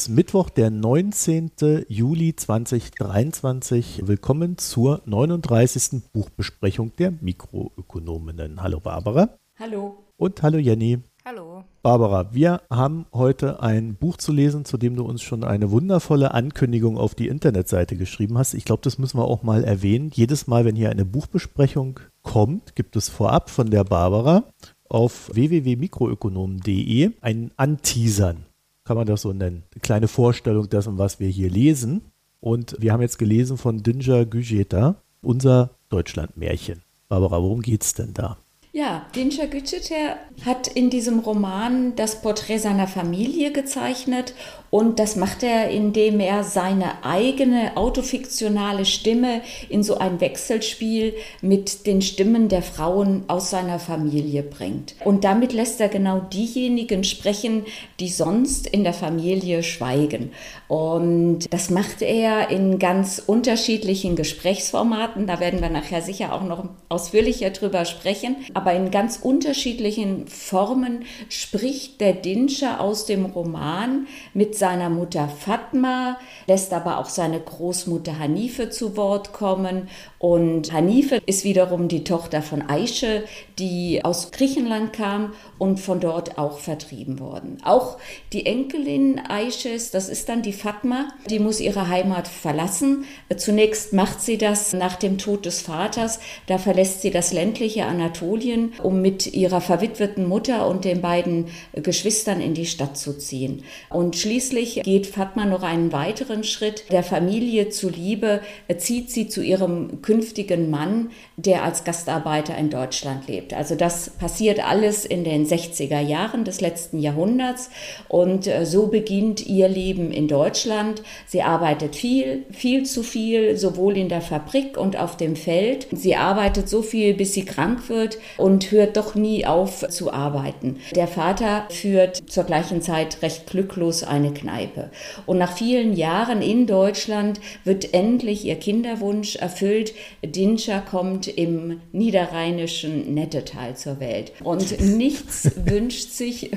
Ist 0.00 0.08
Mittwoch, 0.08 0.48
der 0.48 0.70
19. 0.70 1.50
Juli 1.86 2.34
2023. 2.34 4.04
Willkommen 4.06 4.56
zur 4.56 5.02
39. 5.04 6.04
Buchbesprechung 6.14 6.96
der 6.96 7.12
Mikroökonominnen. 7.20 8.62
Hallo 8.62 8.80
Barbara. 8.80 9.36
Hallo. 9.58 9.98
Und 10.16 10.42
hallo 10.42 10.56
Jenny. 10.56 11.00
Hallo. 11.26 11.64
Barbara, 11.82 12.32
wir 12.32 12.62
haben 12.70 13.04
heute 13.12 13.62
ein 13.62 13.94
Buch 13.94 14.16
zu 14.16 14.32
lesen, 14.32 14.64
zu 14.64 14.78
dem 14.78 14.96
du 14.96 15.04
uns 15.04 15.20
schon 15.20 15.44
eine 15.44 15.70
wundervolle 15.70 16.32
Ankündigung 16.32 16.96
auf 16.96 17.14
die 17.14 17.28
Internetseite 17.28 17.94
geschrieben 17.98 18.38
hast. 18.38 18.54
Ich 18.54 18.64
glaube, 18.64 18.80
das 18.82 18.98
müssen 18.98 19.18
wir 19.18 19.26
auch 19.26 19.42
mal 19.42 19.64
erwähnen. 19.64 20.10
Jedes 20.14 20.46
Mal, 20.46 20.64
wenn 20.64 20.76
hier 20.76 20.88
eine 20.88 21.04
Buchbesprechung 21.04 22.00
kommt, 22.22 22.74
gibt 22.74 22.96
es 22.96 23.10
vorab 23.10 23.50
von 23.50 23.68
der 23.68 23.84
Barbara 23.84 24.44
auf 24.88 25.28
www.mikroökonomen.de 25.34 27.10
ein 27.20 27.50
Anteasern 27.58 28.46
kann 28.90 28.96
man 28.96 29.06
das 29.06 29.22
so 29.22 29.32
nennen. 29.32 29.62
Eine 29.72 29.80
kleine 29.82 30.08
Vorstellung 30.08 30.68
dessen, 30.68 30.98
was 30.98 31.20
wir 31.20 31.28
hier 31.28 31.48
lesen. 31.48 32.10
Und 32.40 32.74
wir 32.80 32.92
haben 32.92 33.02
jetzt 33.02 33.20
gelesen 33.20 33.56
von 33.56 33.84
Dinja 33.84 34.24
Güjeta, 34.24 34.96
unser 35.22 35.70
Deutschlandmärchen. 35.90 36.82
Barbara, 37.08 37.40
worum 37.40 37.62
geht 37.62 37.84
es 37.84 37.94
denn 37.94 38.14
da? 38.14 38.36
Ja, 38.72 39.06
Dinja 39.14 39.46
Gücüter 39.46 40.16
hat 40.44 40.66
in 40.66 40.90
diesem 40.90 41.20
Roman 41.20 41.94
das 41.94 42.20
Porträt 42.20 42.58
seiner 42.58 42.88
Familie 42.88 43.52
gezeichnet 43.52 44.34
und 44.70 44.98
das 44.98 45.16
macht 45.16 45.42
er, 45.42 45.70
indem 45.70 46.20
er 46.20 46.44
seine 46.44 47.04
eigene 47.04 47.76
autofiktionale 47.76 48.84
Stimme 48.84 49.42
in 49.68 49.82
so 49.82 49.98
ein 49.98 50.20
Wechselspiel 50.20 51.14
mit 51.40 51.86
den 51.86 52.02
Stimmen 52.02 52.48
der 52.48 52.62
Frauen 52.62 53.24
aus 53.28 53.50
seiner 53.50 53.78
Familie 53.78 54.42
bringt. 54.42 54.94
Und 55.04 55.24
damit 55.24 55.52
lässt 55.52 55.80
er 55.80 55.88
genau 55.88 56.20
diejenigen 56.20 57.04
sprechen, 57.04 57.64
die 57.98 58.08
sonst 58.08 58.66
in 58.66 58.84
der 58.84 58.94
Familie 58.94 59.62
schweigen. 59.62 60.32
Und 60.68 61.52
das 61.52 61.70
macht 61.70 62.02
er 62.02 62.50
in 62.50 62.78
ganz 62.78 63.20
unterschiedlichen 63.24 64.14
Gesprächsformaten. 64.14 65.26
Da 65.26 65.40
werden 65.40 65.60
wir 65.60 65.70
nachher 65.70 66.02
sicher 66.02 66.32
auch 66.32 66.44
noch 66.44 66.68
ausführlicher 66.88 67.50
drüber 67.50 67.84
sprechen 67.84 68.36
aber 68.54 68.74
in 68.74 68.90
ganz 68.90 69.18
unterschiedlichen 69.22 70.26
Formen 70.26 71.04
spricht 71.28 72.00
der 72.00 72.12
Dinscher 72.12 72.80
aus 72.80 73.06
dem 73.06 73.26
Roman 73.26 74.06
mit 74.34 74.56
seiner 74.60 74.90
Mutter 74.90 75.28
Fatma, 75.28 76.18
lässt 76.46 76.72
aber 76.72 76.98
auch 76.98 77.08
seine 77.08 77.40
Großmutter 77.40 78.18
Hanife 78.18 78.70
zu 78.70 78.96
Wort 78.96 79.32
kommen. 79.32 79.88
Und 80.18 80.72
Hanife 80.72 81.20
ist 81.26 81.44
wiederum 81.44 81.88
die 81.88 82.04
Tochter 82.04 82.42
von 82.42 82.68
Aische, 82.68 83.24
die 83.58 84.04
aus 84.04 84.30
Griechenland 84.30 84.92
kam 84.92 85.32
und 85.58 85.80
von 85.80 85.98
dort 85.98 86.38
auch 86.38 86.58
vertrieben 86.58 87.18
worden. 87.18 87.56
Auch 87.64 87.96
die 88.32 88.46
Enkelin 88.46 89.18
Aisches, 89.18 89.90
das 89.90 90.08
ist 90.08 90.28
dann 90.28 90.42
die 90.42 90.52
Fatma, 90.52 91.08
die 91.28 91.38
muss 91.38 91.58
ihre 91.58 91.88
Heimat 91.88 92.28
verlassen. 92.28 93.04
Zunächst 93.36 93.94
macht 93.94 94.20
sie 94.20 94.36
das 94.36 94.74
nach 94.74 94.96
dem 94.96 95.16
Tod 95.18 95.46
des 95.46 95.62
Vaters. 95.62 96.20
Da 96.46 96.58
verlässt 96.58 97.00
sie 97.00 97.10
das 97.10 97.32
ländliche 97.32 97.86
Anatolien 97.86 98.74
um 98.82 99.00
mit 99.00 99.32
ihrer 99.32 99.62
verwitweten 99.62 100.28
Mutter 100.28 100.66
und 100.68 100.84
den 100.84 101.00
beiden 101.00 101.46
Geschwistern 101.72 102.42
in 102.42 102.52
die 102.52 102.66
Stadt 102.66 102.98
zu 102.98 103.16
ziehen. 103.16 103.64
Und 103.88 104.16
schließlich 104.50 104.82
geht 104.82 105.06
Fatma 105.06 105.44
noch 105.44 105.62
einen 105.62 105.92
weiteren 105.92 106.42
Schritt. 106.44 106.84
Der 106.90 107.02
Familie 107.02 107.68
zuliebe 107.68 108.40
zieht 108.78 109.10
sie 109.10 109.28
zu 109.28 109.42
ihrem 109.42 110.02
künftigen 110.02 110.70
Mann, 110.70 111.10
der 111.36 111.62
als 111.62 111.84
Gastarbeiter 111.84 112.56
in 112.56 112.70
Deutschland 112.70 113.28
lebt. 113.28 113.54
Also 113.54 113.74
das 113.74 114.10
passiert 114.10 114.66
alles 114.66 115.04
in 115.04 115.24
den 115.24 115.46
60er 115.46 116.00
Jahren 116.00 116.44
des 116.44 116.60
letzten 116.60 116.98
Jahrhunderts 116.98 117.70
und 118.08 118.46
äh, 118.46 118.66
so 118.66 118.88
beginnt 118.88 119.46
ihr 119.46 119.68
Leben 119.68 120.10
in 120.10 120.26
Deutschland. 120.26 121.02
Sie 121.26 121.42
arbeitet 121.42 121.94
viel, 121.94 122.44
viel 122.50 122.84
zu 122.84 123.02
viel, 123.02 123.56
sowohl 123.56 123.96
in 123.96 124.08
der 124.08 124.20
Fabrik 124.20 124.76
und 124.76 124.98
auf 124.98 125.16
dem 125.16 125.36
Feld. 125.36 125.86
Sie 125.92 126.16
arbeitet 126.16 126.68
so 126.68 126.82
viel, 126.82 127.14
bis 127.14 127.34
sie 127.34 127.44
krank 127.44 127.88
wird 127.88 128.18
und 128.36 128.70
hört 128.70 128.96
doch 128.96 129.14
nie 129.14 129.46
auf 129.46 129.86
zu 129.88 130.12
arbeiten. 130.12 130.80
Der 130.94 131.06
Vater 131.06 131.66
führt 131.70 132.28
zur 132.28 132.44
gleichen 132.44 132.82
Zeit 132.82 133.22
recht 133.22 133.46
glücklos 133.46 134.02
eine 134.02 134.32
Kneipe. 134.40 134.90
Und 135.26 135.38
nach 135.38 135.56
vielen 135.56 135.94
Jahren 135.94 136.42
in 136.42 136.66
Deutschland 136.66 137.40
wird 137.64 137.94
endlich 137.94 138.44
ihr 138.44 138.56
Kinderwunsch 138.56 139.36
erfüllt. 139.36 139.94
Dinscher 140.24 140.80
kommt 140.80 141.28
im 141.28 141.80
niederrheinischen 141.92 143.14
Nettetal 143.14 143.76
zur 143.76 144.00
Welt. 144.00 144.32
Und 144.42 144.80
nichts 144.80 145.50
wünscht 145.64 146.10
sich 146.10 146.50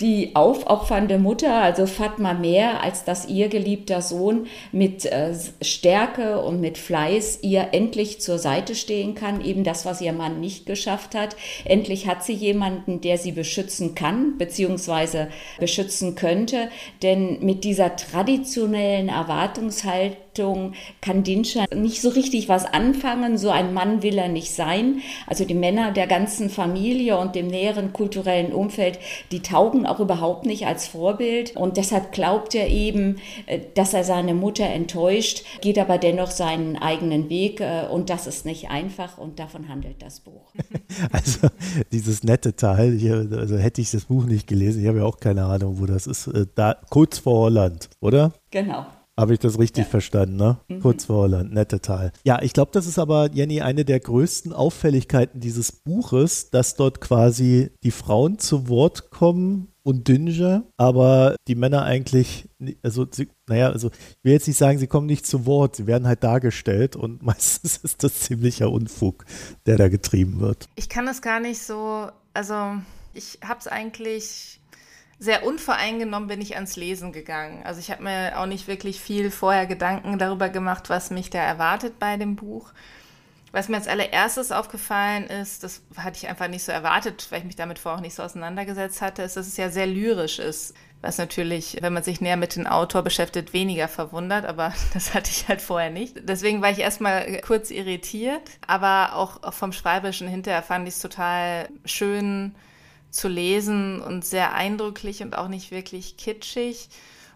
die 0.00 0.34
aufopfernde 0.34 1.18
Mutter, 1.18 1.54
also 1.54 1.86
Fatma 1.86 2.34
mehr, 2.34 2.82
als 2.82 3.04
dass 3.04 3.28
ihr 3.28 3.48
geliebter 3.48 4.02
Sohn 4.02 4.46
mit 4.72 5.04
äh, 5.06 5.34
Stärke 5.62 6.40
und 6.42 6.60
mit 6.60 6.78
Fleiß 6.78 7.40
ihr 7.42 7.68
endlich 7.72 8.20
zur 8.20 8.38
Seite 8.38 8.74
stehen 8.74 9.14
kann. 9.14 9.44
Eben 9.44 9.64
das, 9.64 9.84
was 9.84 10.00
ihr 10.00 10.12
Mann 10.12 10.40
nicht 10.40 10.66
geschafft 10.66 11.14
hat. 11.14 11.36
Endlich 11.64 12.06
hat 12.06 12.24
sie 12.24 12.34
jemanden, 12.34 13.00
der 13.00 13.18
sie 13.18 13.32
beschützen 13.32 13.94
kann 13.94 14.38
bzw. 14.38 15.26
beschützen 15.58 16.14
könnte. 16.14 16.68
Denn 17.08 17.38
mit 17.40 17.64
dieser 17.64 17.96
traditionellen 17.96 19.08
Erwartungshaltung 19.08 20.18
Richtung 20.38 20.74
kann 21.00 21.24
Dinscher 21.24 21.64
nicht 21.74 22.00
so 22.00 22.10
richtig 22.10 22.48
was 22.48 22.64
anfangen. 22.64 23.38
So 23.38 23.50
ein 23.50 23.74
Mann 23.74 24.02
will 24.02 24.18
er 24.18 24.28
nicht 24.28 24.52
sein. 24.52 25.00
Also 25.26 25.44
die 25.44 25.54
Männer 25.54 25.92
der 25.92 26.06
ganzen 26.06 26.48
Familie 26.48 27.18
und 27.18 27.34
dem 27.34 27.48
näheren 27.48 27.92
kulturellen 27.92 28.52
Umfeld, 28.52 28.98
die 29.32 29.40
taugen 29.40 29.84
auch 29.84 29.98
überhaupt 29.98 30.46
nicht 30.46 30.66
als 30.66 30.86
Vorbild. 30.86 31.56
Und 31.56 31.76
deshalb 31.76 32.12
glaubt 32.12 32.54
er 32.54 32.68
eben, 32.68 33.16
äh, 33.46 33.60
dass 33.74 33.94
er 33.94 34.04
seine 34.04 34.34
Mutter 34.34 34.66
enttäuscht, 34.66 35.42
geht 35.60 35.78
aber 35.78 35.98
dennoch 35.98 36.30
seinen 36.30 36.76
eigenen 36.76 37.28
Weg. 37.28 37.60
Äh, 37.60 37.86
und 37.90 38.10
das 38.10 38.26
ist 38.26 38.46
nicht 38.46 38.70
einfach 38.70 39.18
und 39.18 39.40
davon 39.40 39.68
handelt 39.68 40.02
das 40.02 40.20
Buch. 40.20 40.52
Also 41.12 41.48
dieses 41.92 42.22
nette 42.22 42.56
Teil, 42.56 42.92
hier, 42.92 43.28
also 43.32 43.56
hätte 43.56 43.80
ich 43.80 43.90
das 43.90 44.06
Buch 44.06 44.24
nicht 44.24 44.46
gelesen, 44.46 44.82
ich 44.82 44.88
habe 44.88 44.98
ja 44.98 45.04
auch 45.04 45.18
keine 45.18 45.44
Ahnung, 45.44 45.78
wo 45.78 45.86
das 45.86 46.06
ist. 46.06 46.26
Äh, 46.28 46.46
da 46.54 46.76
kurz 46.90 47.18
vor 47.18 47.38
Holland, 47.44 47.88
oder? 48.00 48.32
Genau. 48.50 48.86
Habe 49.18 49.34
ich 49.34 49.40
das 49.40 49.58
richtig 49.58 49.84
ja. 49.84 49.90
verstanden, 49.90 50.36
ne? 50.36 50.58
Mhm. 50.68 50.80
Kurz 50.80 51.06
vor 51.06 51.22
Holland, 51.22 51.52
nette 51.52 51.80
Tal. 51.80 52.12
Ja, 52.24 52.40
ich 52.40 52.52
glaube, 52.52 52.70
das 52.72 52.86
ist 52.86 53.00
aber, 53.00 53.30
Jenny, 53.32 53.60
eine 53.60 53.84
der 53.84 53.98
größten 53.98 54.52
Auffälligkeiten 54.52 55.40
dieses 55.40 55.72
Buches, 55.72 56.50
dass 56.50 56.76
dort 56.76 57.00
quasi 57.00 57.70
die 57.82 57.90
Frauen 57.90 58.38
zu 58.38 58.68
Wort 58.68 59.10
kommen 59.10 59.72
und 59.82 60.06
Dünge, 60.06 60.64
aber 60.76 61.34
die 61.48 61.56
Männer 61.56 61.82
eigentlich, 61.82 62.48
also, 62.82 63.06
sie, 63.10 63.28
naja, 63.48 63.70
also 63.70 63.88
ich 63.88 64.18
will 64.22 64.34
jetzt 64.34 64.46
nicht 64.46 64.58
sagen, 64.58 64.78
sie 64.78 64.86
kommen 64.86 65.06
nicht 65.06 65.26
zu 65.26 65.46
Wort, 65.46 65.74
sie 65.74 65.88
werden 65.88 66.06
halt 66.06 66.22
dargestellt 66.22 66.94
und 66.94 67.20
meistens 67.24 67.78
ist 67.78 68.04
das 68.04 68.20
ziemlicher 68.20 68.70
Unfug, 68.70 69.24
der 69.66 69.78
da 69.78 69.88
getrieben 69.88 70.38
wird. 70.38 70.68
Ich 70.76 70.88
kann 70.88 71.06
das 71.06 71.22
gar 71.22 71.40
nicht 71.40 71.60
so, 71.60 72.06
also 72.34 72.54
ich 73.14 73.40
habe 73.42 73.58
es 73.58 73.66
eigentlich 73.66 74.57
sehr 75.18 75.44
unvoreingenommen 75.44 76.28
bin 76.28 76.40
ich 76.40 76.54
ans 76.54 76.76
Lesen 76.76 77.12
gegangen. 77.12 77.62
Also 77.64 77.80
ich 77.80 77.90
habe 77.90 78.04
mir 78.04 78.38
auch 78.38 78.46
nicht 78.46 78.68
wirklich 78.68 79.00
viel 79.00 79.30
vorher 79.30 79.66
Gedanken 79.66 80.18
darüber 80.18 80.48
gemacht, 80.48 80.90
was 80.90 81.10
mich 81.10 81.30
da 81.30 81.38
erwartet 81.38 81.98
bei 81.98 82.16
dem 82.16 82.36
Buch. 82.36 82.72
Was 83.50 83.68
mir 83.68 83.76
als 83.76 83.88
allererstes 83.88 84.52
aufgefallen 84.52 85.26
ist, 85.26 85.64
das 85.64 85.80
hatte 85.96 86.18
ich 86.18 86.28
einfach 86.28 86.48
nicht 86.48 86.64
so 86.64 86.70
erwartet, 86.70 87.26
weil 87.30 87.40
ich 87.40 87.46
mich 87.46 87.56
damit 87.56 87.78
vorher 87.78 87.98
auch 87.98 88.02
nicht 88.02 88.14
so 88.14 88.22
auseinandergesetzt 88.22 89.00
hatte, 89.00 89.22
ist, 89.22 89.36
dass 89.36 89.46
es 89.46 89.56
ja 89.56 89.70
sehr 89.70 89.86
lyrisch 89.86 90.38
ist. 90.38 90.74
Was 91.00 91.16
natürlich, 91.16 91.78
wenn 91.80 91.92
man 91.92 92.02
sich 92.02 92.20
näher 92.20 92.36
mit 92.36 92.56
dem 92.56 92.66
Autor 92.66 93.02
beschäftigt, 93.02 93.52
weniger 93.52 93.88
verwundert, 93.88 94.44
aber 94.44 94.74
das 94.94 95.14
hatte 95.14 95.30
ich 95.30 95.48
halt 95.48 95.62
vorher 95.62 95.90
nicht. 95.90 96.16
Deswegen 96.28 96.60
war 96.60 96.70
ich 96.70 96.80
erstmal 96.80 97.40
kurz 97.40 97.70
irritiert, 97.70 98.42
aber 98.66 99.14
auch, 99.14 99.52
vom 99.54 99.72
Schreiberischen 99.72 100.28
hinterher 100.28 100.62
fand 100.62 100.86
ich 100.86 100.94
es 100.94 101.00
total 101.00 101.68
schön, 101.86 102.54
zu 103.10 103.28
lesen 103.28 104.00
und 104.00 104.24
sehr 104.24 104.54
eindrücklich 104.54 105.22
und 105.22 105.36
auch 105.36 105.48
nicht 105.48 105.70
wirklich 105.70 106.16
kitschig. 106.16 106.88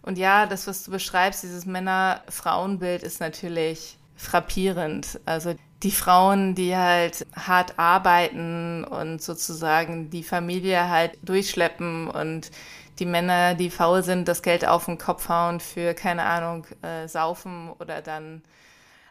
Und 0.03 0.19
ja, 0.19 0.47
das, 0.47 0.67
was 0.67 0.85
du 0.85 0.91
beschreibst, 0.91 1.43
dieses 1.43 1.65
Männer-Frauen-Bild 1.67 3.03
ist 3.03 3.21
natürlich 3.21 3.99
frappierend. 4.17 5.21
Also 5.27 5.55
die 5.83 5.91
Frauen, 5.91 6.55
die 6.55 6.77
halt 6.77 7.27
hart 7.35 7.79
arbeiten 7.79 8.85
und 8.85 9.23
sozusagen 9.23 10.11
die 10.11 10.23
Familie 10.23 10.89
halt 10.89 11.19
durchschleppen 11.23 12.09
und 12.09 12.51
die 12.99 13.07
Männer, 13.07 13.55
die 13.55 13.71
faul 13.71 14.03
sind, 14.03 14.29
das 14.29 14.43
Geld 14.43 14.67
auf 14.67 14.85
den 14.85 14.99
Kopf 14.99 15.29
hauen 15.29 15.61
für, 15.61 15.95
keine 15.95 16.25
Ahnung, 16.25 16.67
äh, 16.83 17.09
saufen 17.09 17.71
oder 17.79 18.03
dann 18.03 18.43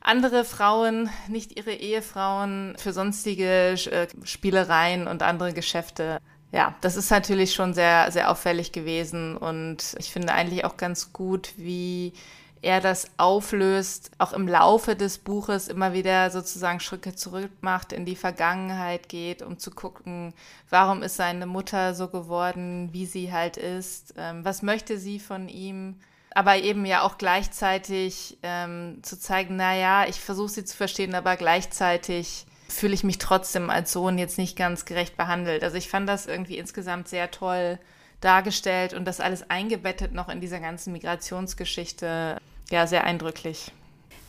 andere 0.01 0.45
Frauen, 0.45 1.09
nicht 1.27 1.57
ihre 1.57 1.73
Ehefrauen, 1.73 2.75
für 2.77 2.93
sonstige 2.93 3.73
äh, 3.73 4.07
Spielereien 4.23 5.07
und 5.07 5.23
andere 5.23 5.53
Geschäfte 5.53 6.19
ja, 6.51 6.75
das 6.81 6.97
ist 6.97 7.09
natürlich 7.09 7.53
schon 7.53 7.73
sehr, 7.73 8.11
sehr 8.11 8.29
auffällig 8.29 8.71
gewesen 8.71 9.37
und 9.37 9.95
ich 9.97 10.11
finde 10.11 10.33
eigentlich 10.33 10.65
auch 10.65 10.77
ganz 10.77 11.13
gut, 11.13 11.53
wie 11.57 12.13
er 12.61 12.79
das 12.79 13.07
auflöst, 13.17 14.11
auch 14.19 14.33
im 14.33 14.47
Laufe 14.47 14.95
des 14.95 15.17
Buches 15.17 15.67
immer 15.67 15.93
wieder 15.93 16.29
sozusagen 16.29 16.79
Schritte 16.79 17.15
zurück 17.15 17.51
macht, 17.61 17.91
in 17.91 18.05
die 18.05 18.15
Vergangenheit 18.15 19.09
geht, 19.09 19.41
um 19.41 19.57
zu 19.57 19.71
gucken, 19.71 20.33
warum 20.69 21.01
ist 21.01 21.15
seine 21.15 21.47
Mutter 21.47 21.95
so 21.95 22.07
geworden, 22.07 22.89
wie 22.91 23.05
sie 23.05 23.31
halt 23.31 23.57
ist, 23.57 24.13
ähm, 24.17 24.45
was 24.45 24.61
möchte 24.61 24.99
sie 24.99 25.19
von 25.19 25.49
ihm, 25.49 25.95
aber 26.35 26.57
eben 26.57 26.85
ja 26.85 27.01
auch 27.01 27.17
gleichzeitig 27.17 28.37
ähm, 28.43 28.99
zu 29.01 29.19
zeigen, 29.19 29.55
naja, 29.55 30.05
ich 30.07 30.19
versuche 30.19 30.49
sie 30.49 30.65
zu 30.65 30.77
verstehen, 30.77 31.15
aber 31.15 31.37
gleichzeitig 31.37 32.45
fühle 32.71 32.93
ich 32.93 33.03
mich 33.03 33.17
trotzdem 33.17 33.69
als 33.69 33.91
Sohn 33.91 34.17
jetzt 34.17 34.37
nicht 34.37 34.55
ganz 34.55 34.85
gerecht 34.85 35.17
behandelt. 35.17 35.63
Also 35.63 35.77
ich 35.77 35.89
fand 35.89 36.07
das 36.07 36.25
irgendwie 36.25 36.57
insgesamt 36.57 37.07
sehr 37.07 37.31
toll 37.31 37.77
dargestellt 38.21 38.93
und 38.93 39.05
das 39.05 39.19
alles 39.19 39.49
eingebettet 39.49 40.13
noch 40.13 40.29
in 40.29 40.41
dieser 40.41 40.59
ganzen 40.59 40.93
Migrationsgeschichte. 40.93 42.37
Ja, 42.69 42.87
sehr 42.87 43.03
eindrücklich. 43.03 43.71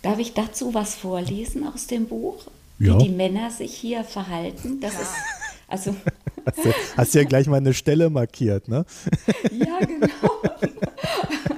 Darf 0.02 0.18
ich 0.18 0.34
dazu 0.34 0.74
was 0.74 0.94
vorlesen 0.94 1.66
aus 1.66 1.86
dem 1.86 2.06
Buch? 2.06 2.46
Ja. 2.78 2.98
Wie 2.98 3.04
die 3.04 3.10
Männer 3.10 3.50
sich 3.50 3.74
hier 3.74 4.02
verhalten? 4.02 4.80
Das 4.80 4.94
ja. 4.94 5.00
ist 5.02 5.14
also. 5.68 5.96
Hast 6.44 6.58
du, 6.64 6.74
hast 6.96 7.14
du 7.14 7.18
ja 7.18 7.24
gleich 7.24 7.46
mal 7.46 7.56
eine 7.56 7.72
Stelle 7.72 8.10
markiert, 8.10 8.68
ne? 8.68 8.84
Ja, 9.52 9.78
genau. 9.78 10.08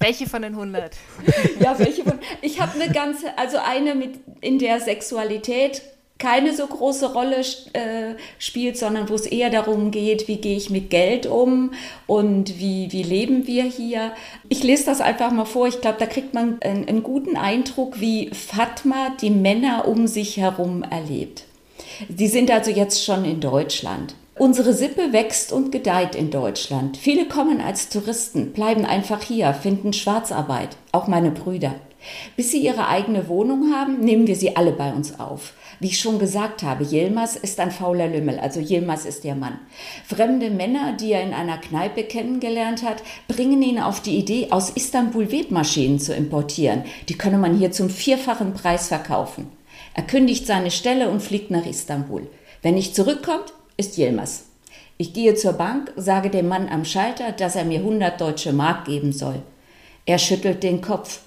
Welche 0.00 0.26
von 0.26 0.42
den 0.42 0.54
100? 0.54 0.96
Ja, 1.60 1.78
welche 1.78 2.02
von. 2.04 2.18
Ich 2.40 2.60
habe 2.60 2.80
eine 2.80 2.90
ganze, 2.92 3.38
also 3.38 3.58
eine 3.58 3.94
mit 3.94 4.18
in 4.40 4.58
der 4.58 4.80
Sexualität 4.80 5.82
keine 6.20 6.54
so 6.54 6.66
große 6.66 7.12
Rolle 7.12 7.40
äh, 7.72 8.14
spielt, 8.38 8.76
sondern 8.76 9.08
wo 9.08 9.14
es 9.14 9.26
eher 9.26 9.50
darum 9.50 9.90
geht, 9.90 10.28
wie 10.28 10.36
gehe 10.36 10.56
ich 10.56 10.70
mit 10.70 10.90
Geld 10.90 11.26
um 11.26 11.72
und 12.06 12.58
wie, 12.58 12.92
wie 12.92 13.02
leben 13.02 13.46
wir 13.46 13.64
hier. 13.64 14.12
Ich 14.48 14.62
lese 14.62 14.84
das 14.84 15.00
einfach 15.00 15.32
mal 15.32 15.46
vor. 15.46 15.66
Ich 15.66 15.80
glaube, 15.80 15.96
da 15.98 16.06
kriegt 16.06 16.34
man 16.34 16.60
einen, 16.60 16.86
einen 16.86 17.02
guten 17.02 17.36
Eindruck, 17.36 18.00
wie 18.00 18.30
Fatma 18.34 19.16
die 19.20 19.30
Männer 19.30 19.88
um 19.88 20.06
sich 20.06 20.36
herum 20.36 20.82
erlebt. 20.82 21.44
Die 22.08 22.28
sind 22.28 22.50
also 22.50 22.70
jetzt 22.70 23.02
schon 23.02 23.24
in 23.24 23.40
Deutschland. 23.40 24.14
Unsere 24.40 24.72
Sippe 24.72 25.12
wächst 25.12 25.52
und 25.52 25.70
gedeiht 25.70 26.14
in 26.14 26.30
Deutschland. 26.30 26.96
Viele 26.96 27.28
kommen 27.28 27.60
als 27.60 27.90
Touristen, 27.90 28.54
bleiben 28.54 28.86
einfach 28.86 29.20
hier, 29.20 29.52
finden 29.52 29.92
Schwarzarbeit, 29.92 30.78
auch 30.92 31.08
meine 31.08 31.30
Brüder. 31.30 31.74
Bis 32.38 32.50
sie 32.50 32.60
ihre 32.60 32.88
eigene 32.88 33.28
Wohnung 33.28 33.74
haben, 33.74 34.00
nehmen 34.00 34.26
wir 34.26 34.36
sie 34.36 34.56
alle 34.56 34.72
bei 34.72 34.94
uns 34.94 35.20
auf. 35.20 35.52
Wie 35.78 35.88
ich 35.88 36.00
schon 36.00 36.18
gesagt 36.18 36.62
habe, 36.62 36.84
Yilmaz 36.84 37.36
ist 37.36 37.60
ein 37.60 37.70
fauler 37.70 38.08
Lümmel, 38.08 38.38
also 38.38 38.60
Yilmaz 38.60 39.04
ist 39.04 39.24
der 39.24 39.34
Mann. 39.34 39.58
Fremde 40.06 40.48
Männer, 40.48 40.94
die 40.94 41.12
er 41.12 41.22
in 41.22 41.34
einer 41.34 41.58
Kneipe 41.58 42.04
kennengelernt 42.04 42.82
hat, 42.82 43.02
bringen 43.28 43.60
ihn 43.60 43.78
auf 43.78 44.00
die 44.00 44.16
Idee, 44.16 44.46
aus 44.52 44.70
Istanbul 44.70 45.30
Webmaschinen 45.30 45.98
zu 45.98 46.14
importieren. 46.14 46.84
Die 47.10 47.18
könne 47.18 47.36
man 47.36 47.58
hier 47.58 47.72
zum 47.72 47.90
vierfachen 47.90 48.54
Preis 48.54 48.88
verkaufen. 48.88 49.52
Er 49.92 50.04
kündigt 50.04 50.46
seine 50.46 50.70
Stelle 50.70 51.10
und 51.10 51.20
fliegt 51.20 51.50
nach 51.50 51.66
Istanbul. 51.66 52.26
Wenn 52.62 52.76
nicht 52.76 52.94
zurückkommt, 52.94 53.52
ist 53.80 53.98
Yilmaz. 53.98 54.44
Ich 54.98 55.14
gehe 55.14 55.34
zur 55.34 55.54
Bank, 55.54 55.92
sage 55.96 56.28
dem 56.28 56.46
Mann 56.46 56.68
am 56.68 56.84
Schalter, 56.84 57.32
dass 57.32 57.56
er 57.56 57.64
mir 57.64 57.78
100 57.78 58.20
deutsche 58.20 58.52
Mark 58.52 58.84
geben 58.84 59.12
soll. 59.12 59.42
Er 60.04 60.18
schüttelt 60.18 60.62
den 60.62 60.82
Kopf. 60.82 61.22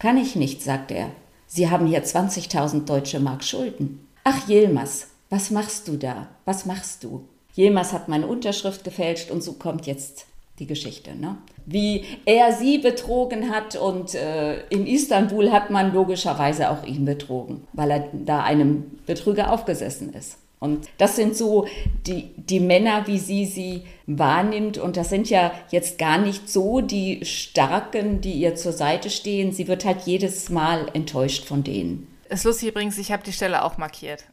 Kann 0.00 0.16
ich 0.16 0.34
nicht, 0.34 0.60
sagt 0.62 0.90
er. 0.90 1.10
Sie 1.46 1.70
haben 1.70 1.86
hier 1.86 2.04
20.000 2.04 2.84
deutsche 2.84 3.20
Mark 3.20 3.44
Schulden. 3.44 4.06
Ach, 4.24 4.48
Yilmaz, 4.48 5.08
was 5.30 5.50
machst 5.50 5.86
du 5.86 5.96
da? 5.96 6.26
Was 6.44 6.66
machst 6.66 7.04
du? 7.04 7.24
Yilmaz 7.54 7.92
hat 7.92 8.08
meine 8.08 8.26
Unterschrift 8.26 8.82
gefälscht 8.82 9.30
und 9.30 9.44
so 9.44 9.52
kommt 9.52 9.86
jetzt 9.86 10.26
die 10.58 10.66
Geschichte. 10.66 11.14
Ne? 11.14 11.36
Wie 11.64 12.04
er 12.24 12.52
sie 12.52 12.78
betrogen 12.78 13.50
hat 13.50 13.76
und 13.76 14.14
äh, 14.14 14.66
in 14.68 14.86
Istanbul 14.86 15.52
hat 15.52 15.70
man 15.70 15.92
logischerweise 15.92 16.70
auch 16.70 16.84
ihn 16.84 17.04
betrogen, 17.04 17.68
weil 17.72 17.90
er 17.92 18.08
da 18.12 18.42
einem 18.42 18.98
Betrüger 19.06 19.52
aufgesessen 19.52 20.12
ist. 20.14 20.38
Und 20.62 20.88
das 20.96 21.16
sind 21.16 21.36
so 21.36 21.66
die, 22.06 22.30
die 22.36 22.60
Männer, 22.60 23.08
wie 23.08 23.18
sie 23.18 23.46
sie 23.46 23.82
wahrnimmt. 24.06 24.78
Und 24.78 24.96
das 24.96 25.08
sind 25.08 25.28
ja 25.28 25.50
jetzt 25.72 25.98
gar 25.98 26.18
nicht 26.18 26.48
so 26.48 26.80
die 26.80 27.24
Starken, 27.24 28.20
die 28.20 28.34
ihr 28.34 28.54
zur 28.54 28.70
Seite 28.70 29.10
stehen. 29.10 29.50
Sie 29.50 29.66
wird 29.66 29.84
halt 29.84 30.02
jedes 30.02 30.50
Mal 30.50 30.86
enttäuscht 30.94 31.46
von 31.46 31.64
denen. 31.64 32.06
Es 32.28 32.40
ist 32.40 32.44
lustig 32.44 32.68
übrigens, 32.68 32.96
ich 32.98 33.10
habe 33.10 33.24
die 33.24 33.32
Stelle 33.32 33.64
auch 33.64 33.76
markiert. 33.76 34.24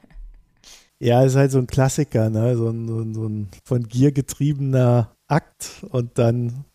ja, 1.00 1.24
ist 1.24 1.38
halt 1.38 1.52
so 1.52 1.60
ein 1.60 1.68
Klassiker, 1.68 2.30
ne? 2.30 2.58
so, 2.58 2.68
ein, 2.68 2.90
so, 2.90 3.00
ein, 3.00 3.14
so 3.14 3.26
ein 3.26 3.48
von 3.64 3.88
Gier 3.88 4.12
getriebener 4.12 5.16
Akt 5.30 5.86
und 5.90 6.18
dann 6.18 6.66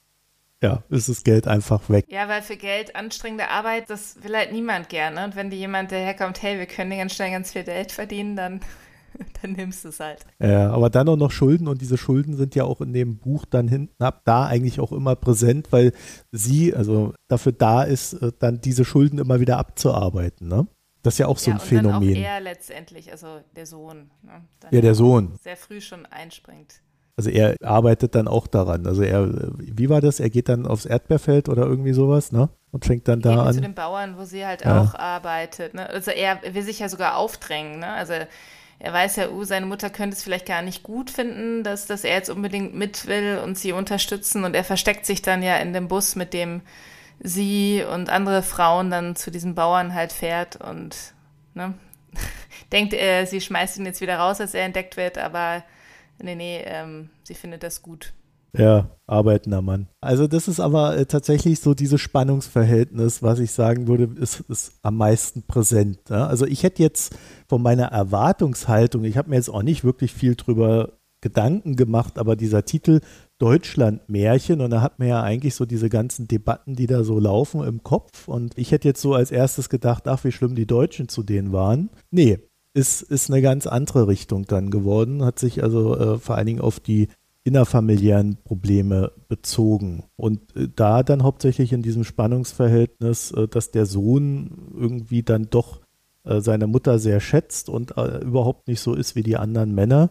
ja, 0.63 0.83
ist 0.91 1.09
das 1.09 1.25
Geld 1.25 1.47
einfach 1.49 1.89
weg. 1.89 2.05
Ja, 2.09 2.29
weil 2.29 2.43
für 2.43 2.57
Geld 2.57 2.95
anstrengende 2.95 3.49
Arbeit, 3.49 3.89
das 3.89 4.23
will 4.23 4.37
halt 4.37 4.53
niemand 4.53 4.89
gerne. 4.89 5.25
Und 5.25 5.37
wenn 5.37 5.51
dir 5.51 5.57
jemand 5.57 5.91
daherkommt, 5.91 6.43
hey, 6.43 6.59
wir 6.59 6.67
können 6.67 6.97
ganz 6.97 7.15
schnell 7.15 7.31
ganz 7.31 7.53
viel 7.53 7.65
Geld 7.65 7.93
verdienen, 7.93 8.37
dann, 8.37 8.61
dann 9.43 9.53
nimmst 9.53 9.85
du 9.85 9.89
es 9.89 10.01
halt. 10.01 10.27
Ja, 10.39 10.71
aber 10.71 10.91
dann 10.91 11.09
auch 11.09 11.17
noch 11.17 11.31
Schulden 11.31 11.67
und 11.67 11.81
diese 11.81 11.97
Schulden 11.97 12.37
sind 12.37 12.55
ja 12.55 12.65
auch 12.65 12.83
in 12.83 12.93
dem 12.93 13.19
Buch 13.19 13.47
dann 13.47 13.69
hinten 13.69 14.03
ab 14.03 14.23
da 14.25 14.47
eigentlich 14.47 14.81
auch 14.81 14.93
immer 14.93 15.17
präsent, 15.17 15.69
weil 15.71 15.93
sie, 16.31 16.75
also 16.75 17.15
dafür 17.29 17.53
da 17.53 17.83
ist, 17.83 18.15
äh, 18.15 18.33
dann 18.39 18.61
diese 18.61 18.85
Schulden 18.85 19.19
immer 19.19 19.41
wieder 19.41 19.59
abzuarbeiten, 19.59 20.49
ne? 20.49 20.67
Das 21.03 21.15
ist 21.15 21.19
ja 21.19 21.29
auch 21.29 21.39
so 21.39 21.51
ja, 21.51 21.57
ein 21.57 21.61
und 21.61 21.67
Phänomen. 21.67 22.15
Dann 22.15 22.23
auch 22.23 22.29
er 22.29 22.41
letztendlich, 22.41 23.11
also 23.11 23.41
der 23.57 23.65
Sohn. 23.65 24.11
Ne? 24.23 24.43
ja, 24.71 24.83
der 24.83 24.95
Sohn. 24.95 25.39
Sehr 25.43 25.57
früh 25.57 25.81
schon 25.81 26.05
einspringt. 26.05 26.83
Also 27.21 27.29
er 27.29 27.55
arbeitet 27.63 28.15
dann 28.15 28.29
auch 28.29 28.47
daran. 28.47 28.87
Also 28.87 29.03
er, 29.03 29.29
wie 29.59 29.91
war 29.91 30.01
das? 30.01 30.21
Er 30.21 30.31
geht 30.31 30.49
dann 30.49 30.67
aufs 30.67 30.87
Erdbeerfeld 30.87 31.51
oder 31.51 31.67
irgendwie 31.67 31.93
sowas, 31.93 32.33
ne? 32.33 32.49
Und 32.73 32.87
fängt 32.87 33.09
dann 33.09 33.21
da 33.21 33.43
an. 33.43 33.53
zu 33.53 33.61
den 33.61 33.75
Bauern, 33.75 34.17
wo 34.17 34.25
sie 34.25 34.47
halt 34.47 34.65
ja. 34.65 34.81
auch 34.81 34.95
arbeitet. 34.95 35.75
Ne? 35.75 35.87
Also 35.87 36.13
er 36.13 36.41
will 36.55 36.63
sich 36.63 36.79
ja 36.79 36.89
sogar 36.89 37.19
aufdrängen, 37.19 37.81
ne? 37.81 37.89
Also 37.89 38.15
er 38.79 38.93
weiß 38.95 39.17
ja, 39.17 39.29
uh, 39.29 39.45
seine 39.45 39.67
Mutter 39.67 39.91
könnte 39.91 40.17
es 40.17 40.23
vielleicht 40.23 40.47
gar 40.47 40.63
nicht 40.63 40.83
gut 40.83 41.11
finden, 41.11 41.63
dass, 41.63 41.85
dass 41.85 42.05
er 42.05 42.15
jetzt 42.15 42.31
unbedingt 42.31 42.75
mit 42.75 43.07
will 43.07 43.39
und 43.45 43.59
sie 43.59 43.73
unterstützen. 43.73 44.45
Und 44.45 44.57
er 44.57 44.65
versteckt 44.65 45.05
sich 45.05 45.21
dann 45.21 45.43
ja 45.43 45.59
in 45.59 45.75
dem 45.75 45.89
Bus, 45.89 46.17
mit 46.17 46.33
dem 46.33 46.63
sie 47.19 47.85
und 47.85 48.09
andere 48.09 48.43
Frauen 48.43 48.91
dann 48.91 49.15
zu 49.15 49.31
diesen 49.31 49.55
Bauern 49.55 49.93
halt 49.93 50.15
fährt 50.15 50.57
und 50.57 50.97
ne? 51.53 51.75
denkt, 52.73 52.95
er, 52.95 53.27
sie 53.27 53.43
schmeißt 53.43 53.77
ihn 53.77 53.85
jetzt 53.85 54.01
wieder 54.01 54.17
raus, 54.17 54.41
als 54.41 54.55
er 54.55 54.65
entdeckt 54.65 54.97
wird, 54.97 55.19
aber 55.19 55.63
nee, 56.23 56.35
nee, 56.35 56.63
ähm, 56.65 57.11
sie 57.25 57.35
findet 57.35 57.63
das 57.63 57.83
gut. 57.83 58.13
Ja, 58.57 58.91
arbeitender 59.07 59.63
Mann. 59.63 59.89
Also 60.01 60.27
das 60.27 60.49
ist 60.49 60.59
aber 60.59 60.97
äh, 60.97 61.07
tatsächlich 61.07 61.61
so 61.61 61.75
dieses 61.75 62.01
Spannungsverhältnis, 62.01 63.23
was 63.23 63.39
ich 63.39 63.53
sagen 63.53 63.87
würde, 63.87 64.11
ist, 64.21 64.41
ist 64.49 64.73
am 64.83 64.97
meisten 64.97 65.43
präsent. 65.43 66.01
Ja? 66.09 66.27
Also 66.27 66.47
ich 66.47 66.63
hätte 66.63 66.83
jetzt 66.83 67.17
von 67.49 67.63
meiner 67.63 67.87
Erwartungshaltung, 67.87 69.05
ich 69.05 69.17
habe 69.17 69.31
mir 69.31 69.37
jetzt 69.37 69.51
auch 69.51 69.63
nicht 69.63 69.85
wirklich 69.85 70.13
viel 70.13 70.35
drüber 70.35 70.95
Gedanken 71.21 71.77
gemacht, 71.77 72.19
aber 72.19 72.35
dieser 72.35 72.65
Titel 72.65 73.01
Deutschland 73.39 74.09
Märchen 74.09 74.61
und 74.61 74.71
da 74.71 74.81
hat 74.81 74.99
man 74.99 75.09
ja 75.09 75.23
eigentlich 75.23 75.55
so 75.55 75.67
diese 75.67 75.89
ganzen 75.89 76.27
Debatten, 76.29 76.77
die 76.77 76.87
da 76.87 77.05
so 77.05 77.19
laufen 77.19 77.63
im 77.63 77.83
Kopf 77.83 78.27
und 78.27 78.57
ich 78.57 78.73
hätte 78.73 78.89
jetzt 78.89 79.01
so 79.01 79.15
als 79.15 79.31
erstes 79.31 79.69
gedacht, 79.69 80.09
ach 80.09 80.25
wie 80.25 80.33
schlimm 80.33 80.55
die 80.55 80.67
Deutschen 80.67 81.09
zu 81.09 81.23
denen 81.23 81.53
waren. 81.53 81.91
Nee, 82.11 82.39
ist, 82.75 83.03
ist 83.03 83.31
eine 83.31 83.43
ganz 83.43 83.67
andere 83.67 84.09
Richtung 84.09 84.47
dann 84.47 84.71
geworden, 84.71 85.25
hat 85.25 85.39
sich 85.39 85.63
also 85.63 85.97
äh, 85.97 86.19
vor 86.19 86.37
allen 86.37 86.47
Dingen 86.47 86.61
auf 86.61 86.81
die 86.81 87.09
innerfamiliären 87.43 88.37
Probleme 88.45 89.13
bezogen. 89.29 90.05
Und 90.17 90.55
äh, 90.57 90.69
da 90.75 91.03
dann 91.03 91.23
hauptsächlich 91.23 91.73
in 91.73 91.83
diesem 91.83 92.05
Spannungsverhältnis, 92.05 93.33
äh, 93.33 93.49
dass 93.49 93.71
der 93.71 93.87
Sohn 93.87 94.73
irgendwie 94.79 95.23
dann 95.23 95.49
doch 95.51 95.81
äh, 96.25 96.41
seine 96.41 96.67
Mutter 96.67 96.99
sehr 96.99 97.21
schätzt 97.21 97.69
und 97.69 97.93
überhaupt 97.93 98.69
nicht 98.69 98.81
so 98.81 98.95
ist 98.95 99.17
wie 99.17 99.23
die 99.23 99.37
anderen 99.37 99.75
Männer. 99.75 100.11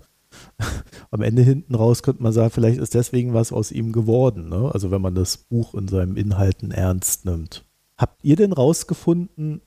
Am 1.11 1.21
Ende 1.21 1.41
hinten 1.41 1.75
raus 1.75 2.03
könnte 2.03 2.21
man 2.21 2.33
sagen, 2.33 2.51
vielleicht 2.51 2.79
ist 2.79 2.93
deswegen 2.93 3.33
was 3.33 3.51
aus 3.51 3.71
ihm 3.71 3.91
geworden. 3.91 4.49
Ne? 4.49 4.69
Also 4.73 4.91
wenn 4.91 5.01
man 5.01 5.15
das 5.15 5.37
Buch 5.37 5.73
in 5.75 5.87
seinen 5.87 6.17
Inhalten 6.17 6.71
ernst 6.71 7.25
nimmt. 7.25 7.65
Habt 7.97 8.23
ihr 8.23 8.35
denn 8.35 8.53
rausgefunden, 8.53 9.61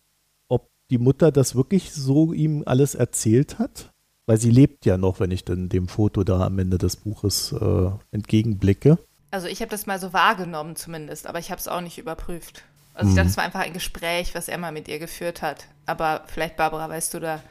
die 0.92 0.99
Mutter 0.99 1.32
das 1.32 1.56
wirklich 1.56 1.92
so 1.92 2.32
ihm 2.32 2.62
alles 2.66 2.94
erzählt 2.94 3.58
hat? 3.58 3.90
Weil 4.26 4.38
sie 4.38 4.50
lebt 4.50 4.87
ja 4.87 4.99
noch, 4.99 5.18
wenn 5.18 5.32
ich 5.32 5.44
dann 5.44 5.68
dem 5.68 5.88
Foto 5.88 6.22
da 6.22 6.42
am 6.42 6.58
Ende 6.58 6.78
des 6.78 6.96
Buches 6.96 7.52
äh, 7.52 7.90
entgegenblicke. 8.12 8.99
Also 9.32 9.49
ich 9.49 9.61
habe 9.61 9.70
das 9.70 9.87
mal 9.87 9.99
so 9.99 10.12
wahrgenommen 10.12 10.76
zumindest, 10.76 11.26
aber 11.26 11.38
ich 11.38 11.50
habe 11.50 11.58
es 11.58 11.66
auch 11.66 11.80
nicht 11.80 11.99
überprüft. 11.99 12.62
Also 12.94 13.11
ich 13.11 13.16
dachte, 13.16 13.30
es 13.30 13.37
war 13.38 13.44
einfach 13.44 13.61
ein 13.61 13.72
Gespräch, 13.72 14.34
was 14.34 14.49
er 14.49 14.58
mal 14.58 14.70
mit 14.70 14.87
ihr 14.87 14.99
geführt 14.99 15.40
hat. 15.40 15.66
Aber 15.87 16.25
vielleicht, 16.26 16.56
Barbara, 16.56 16.90
weißt 16.90 17.14
du 17.14 17.20
da 17.20 17.42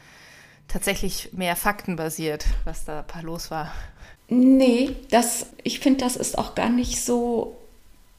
tatsächlich 0.67 1.33
mehr 1.33 1.55
faktenbasiert, 1.55 2.45
was 2.63 2.85
da 2.85 3.03
los 3.23 3.49
war? 3.49 3.71
Nee, 4.29 4.95
das, 5.09 5.47
ich 5.63 5.79
finde, 5.79 6.05
das 6.05 6.15
ist 6.15 6.37
auch 6.37 6.53
gar 6.55 6.69
nicht 6.69 7.03
so 7.03 7.57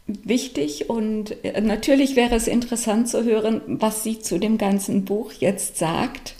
wichtig 0.07 0.91
und 0.91 1.45
äh, 1.45 1.61
natürlich 1.61 2.17
wäre 2.17 2.35
es 2.35 2.49
interessant 2.49 3.09
zu 3.09 3.25
hören, 3.25 3.61
was 3.67 4.03
sie 4.03 4.19
zu 4.19 4.39
dem 4.39 4.59
ganzen 4.59 5.05
Buch 5.05 5.33
jetzt 5.39 5.79
sagt, 5.79 6.35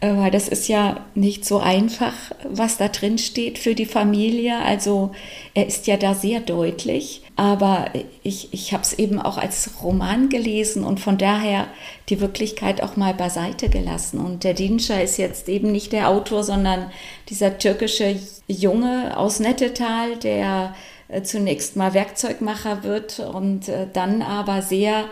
äh, 0.00 0.14
weil 0.14 0.30
das 0.30 0.48
ist 0.48 0.68
ja 0.68 1.04
nicht 1.14 1.44
so 1.44 1.58
einfach, 1.58 2.14
was 2.48 2.78
da 2.78 2.88
drin 2.88 3.18
steht 3.18 3.58
für 3.58 3.74
die 3.74 3.86
Familie. 3.86 4.58
Also 4.58 5.12
er 5.54 5.66
ist 5.66 5.86
ja 5.86 5.96
da 5.96 6.14
sehr 6.14 6.40
deutlich. 6.40 7.22
aber 7.38 7.90
ich, 8.22 8.52
ich 8.52 8.72
habe 8.72 8.82
es 8.82 8.94
eben 8.94 9.20
auch 9.20 9.36
als 9.36 9.82
Roman 9.82 10.30
gelesen 10.30 10.84
und 10.84 11.00
von 11.00 11.18
daher 11.18 11.66
die 12.08 12.20
Wirklichkeit 12.20 12.82
auch 12.82 12.96
mal 12.96 13.12
beiseite 13.12 13.68
gelassen. 13.68 14.20
Und 14.20 14.42
der 14.42 14.54
Dinscher 14.54 15.02
ist 15.02 15.18
jetzt 15.18 15.48
eben 15.50 15.70
nicht 15.70 15.92
der 15.92 16.08
Autor, 16.08 16.44
sondern 16.44 16.90
dieser 17.28 17.58
türkische 17.58 18.16
Junge 18.48 19.18
aus 19.18 19.38
Nettetal, 19.38 20.16
der 20.16 20.74
äh, 20.74 20.95
zunächst 21.22 21.76
mal 21.76 21.94
Werkzeugmacher 21.94 22.82
wird 22.82 23.20
und 23.20 23.68
äh, 23.68 23.86
dann 23.92 24.22
aber 24.22 24.62
sehr 24.62 25.04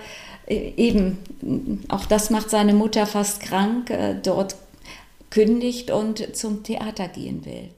äh, 0.46 0.72
eben, 0.76 1.18
auch 1.88 2.06
das 2.06 2.30
macht 2.30 2.50
seine 2.50 2.74
Mutter 2.74 3.06
fast 3.06 3.40
krank, 3.40 3.92
dort 4.22 4.56
kündigt 5.30 5.90
und 5.90 6.36
zum 6.36 6.62
Theater 6.62 7.08
gehen 7.08 7.44
will. 7.44 7.70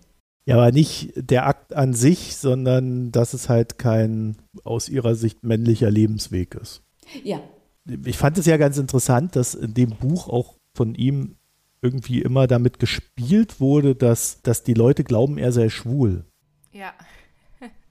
Ja, 0.44 0.56
aber 0.56 0.70
nicht 0.70 1.12
der 1.16 1.46
Akt 1.46 1.74
an 1.74 1.92
sich, 1.92 2.36
sondern 2.36 3.10
dass 3.10 3.34
es 3.34 3.48
halt 3.48 3.78
kein 3.78 4.36
aus 4.62 4.88
ihrer 4.88 5.16
Sicht 5.16 5.42
männlicher 5.42 5.90
Lebensweg 5.90 6.54
ist. 6.54 6.82
Ja. 7.24 7.40
Ich 8.04 8.16
fand 8.16 8.38
es 8.38 8.46
ja 8.46 8.56
ganz 8.56 8.78
interessant, 8.78 9.34
dass 9.34 9.54
in 9.54 9.74
dem 9.74 9.90
Buch 9.90 10.28
auch 10.28 10.54
von 10.74 10.94
ihm 10.94 11.36
irgendwie 11.82 12.22
immer 12.22 12.46
damit 12.46 12.78
gespielt 12.78 13.60
wurde, 13.60 13.96
dass, 13.96 14.42
dass 14.42 14.62
die 14.62 14.74
Leute 14.74 15.02
glauben, 15.02 15.38
er 15.38 15.52
sei 15.52 15.68
schwul. 15.68 16.24
Ja. 16.72 16.92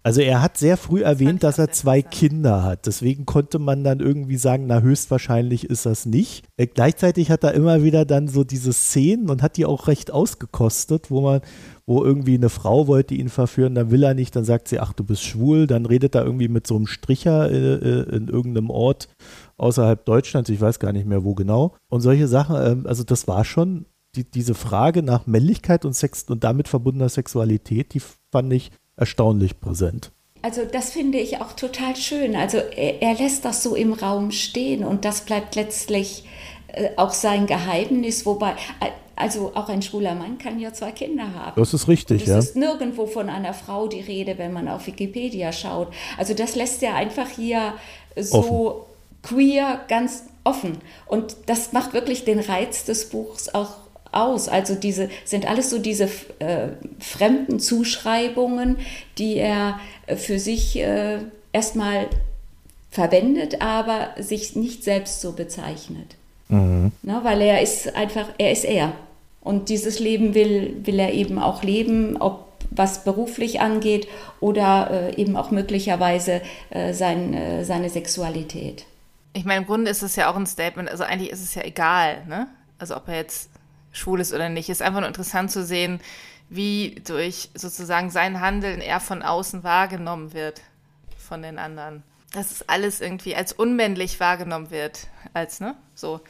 Also 0.06 0.22
er 0.22 0.44
hat 0.44 0.56
sehr 0.56 0.78
früh 0.78 1.02
erwähnt, 1.02 1.42
dass 1.42 1.58
er 1.58 1.72
zwei 1.72 2.04
Kinder 2.04 2.62
hat. 2.62 2.86
Deswegen 2.86 3.26
konnte 3.26 3.58
man 3.58 3.84
dann 3.84 4.02
irgendwie 4.02 4.38
sagen, 4.38 4.68
na 4.68 4.82
höchstwahrscheinlich 4.82 5.68
ist 5.68 5.88
das 5.88 6.06
nicht. 6.06 6.46
Äh, 6.58 6.68
gleichzeitig 6.68 7.32
hat 7.32 7.44
er 7.44 7.56
immer 7.56 7.82
wieder 7.82 8.06
dann 8.06 8.28
so 8.28 8.44
diese 8.44 8.72
Szenen 8.72 9.32
und 9.32 9.42
hat 9.42 9.58
die 9.58 9.66
auch 9.66 9.88
recht 9.88 10.12
ausgekostet, 10.12 11.10
wo 11.10 11.22
man, 11.22 11.42
wo 11.88 12.04
irgendwie 12.04 12.36
eine 12.36 12.50
Frau 12.50 12.86
wollte 12.86 13.16
ihn 13.16 13.30
verführen, 13.30 13.74
dann 13.74 13.90
will 13.90 14.04
er 14.04 14.14
nicht, 14.14 14.36
dann 14.36 14.46
sagt 14.46 14.68
sie, 14.68 14.80
ach, 14.80 14.94
du 14.94 15.04
bist 15.04 15.24
schwul, 15.24 15.66
dann 15.66 15.88
redet 15.88 16.14
er 16.14 16.24
irgendwie 16.24 16.50
mit 16.50 16.68
so 16.68 16.76
einem 16.76 16.86
Stricher 16.86 17.50
äh, 17.50 17.74
äh, 17.74 18.16
in 18.16 18.28
irgendeinem 18.28 18.70
Ort 18.70 19.10
außerhalb 19.58 20.06
Deutschlands, 20.06 20.52
ich 20.52 20.62
weiß 20.62 20.78
gar 20.78 20.94
nicht 20.94 21.08
mehr 21.08 21.24
wo 21.24 21.34
genau. 21.34 21.74
Und 21.90 22.02
solche 22.02 22.28
Sachen, 22.28 22.56
äh, 22.56 22.88
also 22.88 23.04
das 23.04 23.28
war 23.28 23.44
schon 23.44 23.88
die, 24.16 24.30
diese 24.30 24.54
Frage 24.54 25.02
nach 25.02 25.26
Männlichkeit 25.26 25.84
und 25.84 25.94
Sex 25.94 26.26
und 26.30 26.44
damit 26.44 26.68
verbundener 26.68 27.10
Sexualität, 27.10 27.96
die 27.96 28.02
fand 28.32 28.54
ich 28.54 28.72
erstaunlich 28.98 29.60
präsent. 29.60 30.12
Also 30.42 30.62
das 30.64 30.92
finde 30.92 31.18
ich 31.18 31.42
auch 31.42 31.54
total 31.54 31.96
schön. 31.96 32.36
Also 32.36 32.58
er, 32.58 33.02
er 33.02 33.16
lässt 33.16 33.46
das 33.46 33.64
so 33.64 33.76
im 33.76 33.94
Raum 33.94 34.32
stehen 34.32 34.84
und 34.84 35.04
das 35.04 35.22
bleibt 35.22 35.56
letztlich 35.56 36.24
äh, 36.68 36.90
auch 36.98 37.14
sein 37.14 37.48
Geheimnis, 37.48 38.26
wobei 38.26 38.52
äh, 38.52 38.92
also 39.16 39.54
auch 39.56 39.70
ein 39.70 39.82
schwuler 39.82 40.14
Mann 40.14 40.38
kann 40.38 40.60
ja 40.60 40.74
zwei 40.74 40.92
Kinder 40.92 41.34
haben. 41.34 41.60
Das 41.60 41.74
ist 41.74 41.88
richtig, 41.88 42.24
es 42.24 42.28
ja. 42.28 42.38
Es 42.38 42.50
ist 42.50 42.58
nirgendwo 42.58 43.08
von 43.08 43.30
einer 43.30 43.54
Frau 43.54 43.88
die 43.88 44.02
Rede, 44.02 44.38
wenn 44.38 44.54
man 44.54 44.68
auf 44.68 44.88
Wikipedia 44.88 45.52
schaut. 45.52 45.88
Also 46.18 46.34
das 46.34 46.56
lässt 46.56 46.84
er 46.84 46.96
einfach 46.96 47.30
hier 47.30 47.74
so 48.16 48.38
offen. 48.38 48.86
queer 49.24 49.82
ganz 49.88 50.26
offen. 50.44 50.78
Und 51.08 51.38
das 51.48 51.74
macht 51.74 51.94
wirklich 51.94 52.26
den 52.26 52.40
Reiz 52.40 52.86
des 52.86 53.10
Buchs 53.10 53.50
auch 53.50 53.85
aus. 54.16 54.48
Also 54.48 54.76
diese 54.76 55.10
sind 55.24 55.48
alles 55.48 55.70
so 55.70 55.80
diese 55.80 56.10
äh, 56.40 56.70
fremden 57.00 57.60
Zuschreibungen, 57.60 58.78
die 59.18 59.38
er 59.38 59.80
äh, 60.08 60.16
für 60.16 60.40
sich 60.40 60.78
äh, 60.78 61.20
erstmal 61.52 62.08
verwendet, 62.92 63.62
aber 63.62 64.10
sich 64.18 64.56
nicht 64.56 64.84
selbst 64.84 65.22
so 65.22 65.34
bezeichnet. 65.34 66.16
Mhm. 66.48 66.92
Na, 67.02 67.24
weil 67.24 67.42
er 67.42 67.62
ist 67.62 67.96
einfach, 67.96 68.28
er 68.38 68.52
ist 68.52 68.66
er. 68.66 68.94
Und 69.42 69.70
dieses 69.70 70.00
Leben 70.00 70.34
will, 70.34 70.78
will 70.84 71.00
er 71.00 71.14
eben 71.14 71.38
auch 71.38 71.62
leben, 71.62 72.18
ob 72.18 72.46
was 72.72 73.04
beruflich 73.04 73.62
angeht 73.62 74.08
oder 74.40 74.90
äh, 74.92 75.22
eben 75.22 75.38
auch 75.38 75.52
möglicherweise 75.52 76.42
äh, 76.70 76.94
sein, 76.94 77.34
äh, 77.34 77.64
seine 77.64 77.90
Sexualität. 77.90 78.86
Ich 79.34 79.46
meine, 79.46 79.62
im 79.62 79.66
Grunde 79.68 79.92
ist 79.92 80.02
es 80.02 80.16
ja 80.16 80.32
auch 80.32 80.36
ein 80.36 80.48
Statement, 80.48 80.90
also 80.90 81.04
eigentlich 81.04 81.32
ist 81.32 81.44
es 81.44 81.56
ja 81.56 81.64
egal, 81.64 82.26
ne? 82.28 82.48
Also 82.80 82.96
ob 82.96 83.08
er 83.08 83.16
jetzt 83.16 83.50
schwul 83.96 84.20
ist 84.20 84.34
oder 84.34 84.50
nicht. 84.50 84.70
Ist 84.70 84.82
einfach 84.82 85.00
nur 85.00 85.08
interessant 85.08 85.52
zu 85.52 85.66
sehen, 85.66 86.00
wie 86.50 87.02
durch 87.06 87.50
sozusagen 87.56 88.10
sein 88.12 88.40
Handeln 88.40 88.82
er 88.82 89.00
von 89.00 89.22
außen 89.24 89.64
wahrgenommen 89.64 90.34
wird 90.34 90.62
von 91.18 91.42
den 91.42 91.58
anderen. 91.58 92.04
Dass 92.34 92.52
es 92.52 92.68
alles 92.70 93.02
irgendwie 93.02 93.36
als 93.36 93.54
unmännlich 93.54 94.20
wahrgenommen 94.20 94.70
wird, 94.70 95.08
als, 95.34 95.60
ne, 95.60 95.76
so 95.96 96.22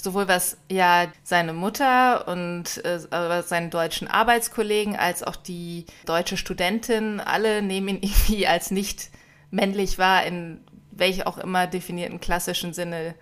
sowohl 0.00 0.28
was 0.28 0.56
ja 0.70 1.08
seine 1.24 1.52
Mutter 1.52 2.28
und 2.28 2.84
äh, 2.84 3.42
seine 3.42 3.68
deutschen 3.68 4.08
Arbeitskollegen 4.08 4.96
als 4.96 5.24
auch 5.24 5.36
die 5.36 5.86
deutsche 6.06 6.36
Studentin, 6.36 7.20
alle 7.20 7.62
nehmen 7.62 7.88
ihn 7.88 7.96
irgendwie 8.02 8.46
als 8.46 8.70
nicht 8.70 9.10
männlich 9.50 9.98
wahr, 9.98 10.24
in 10.24 10.60
welch 10.92 11.26
auch 11.26 11.38
immer 11.38 11.66
definierten 11.66 12.20
klassischen 12.20 12.72
Sinne, 12.72 13.14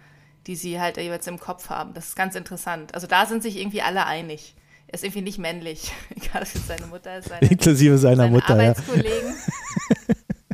die 0.47 0.57
sie 0.57 0.81
halt 0.81 0.97
jeweils 0.97 1.27
im 1.27 1.39
Kopf 1.39 1.71
haben. 1.71 1.95
Das 1.95 2.09
ist 2.09 2.17
ganz 2.17 2.35
interessant. 2.35 2.95
Also 2.95 3.07
da 3.07 3.27
sind 3.27 3.43
sich 3.43 3.59
irgendwie 3.59 3.83
alle 3.83 4.07
einig. 4.07 4.55
Er 4.87 4.95
ist 4.95 5.05
irgendwie 5.05 5.23
nicht 5.23 5.39
männlich, 5.39 5.93
egal 6.15 6.43
ob 6.43 6.55
es 6.55 6.67
seine 6.67 6.87
Mutter 6.87 7.19
ist. 7.19 7.29
Seine, 7.29 7.51
Inklusive 7.51 7.99
seiner 7.99 8.17
seine 8.17 8.31
Mutter, 8.31 8.51
Arbeitskollegen. 8.51 9.35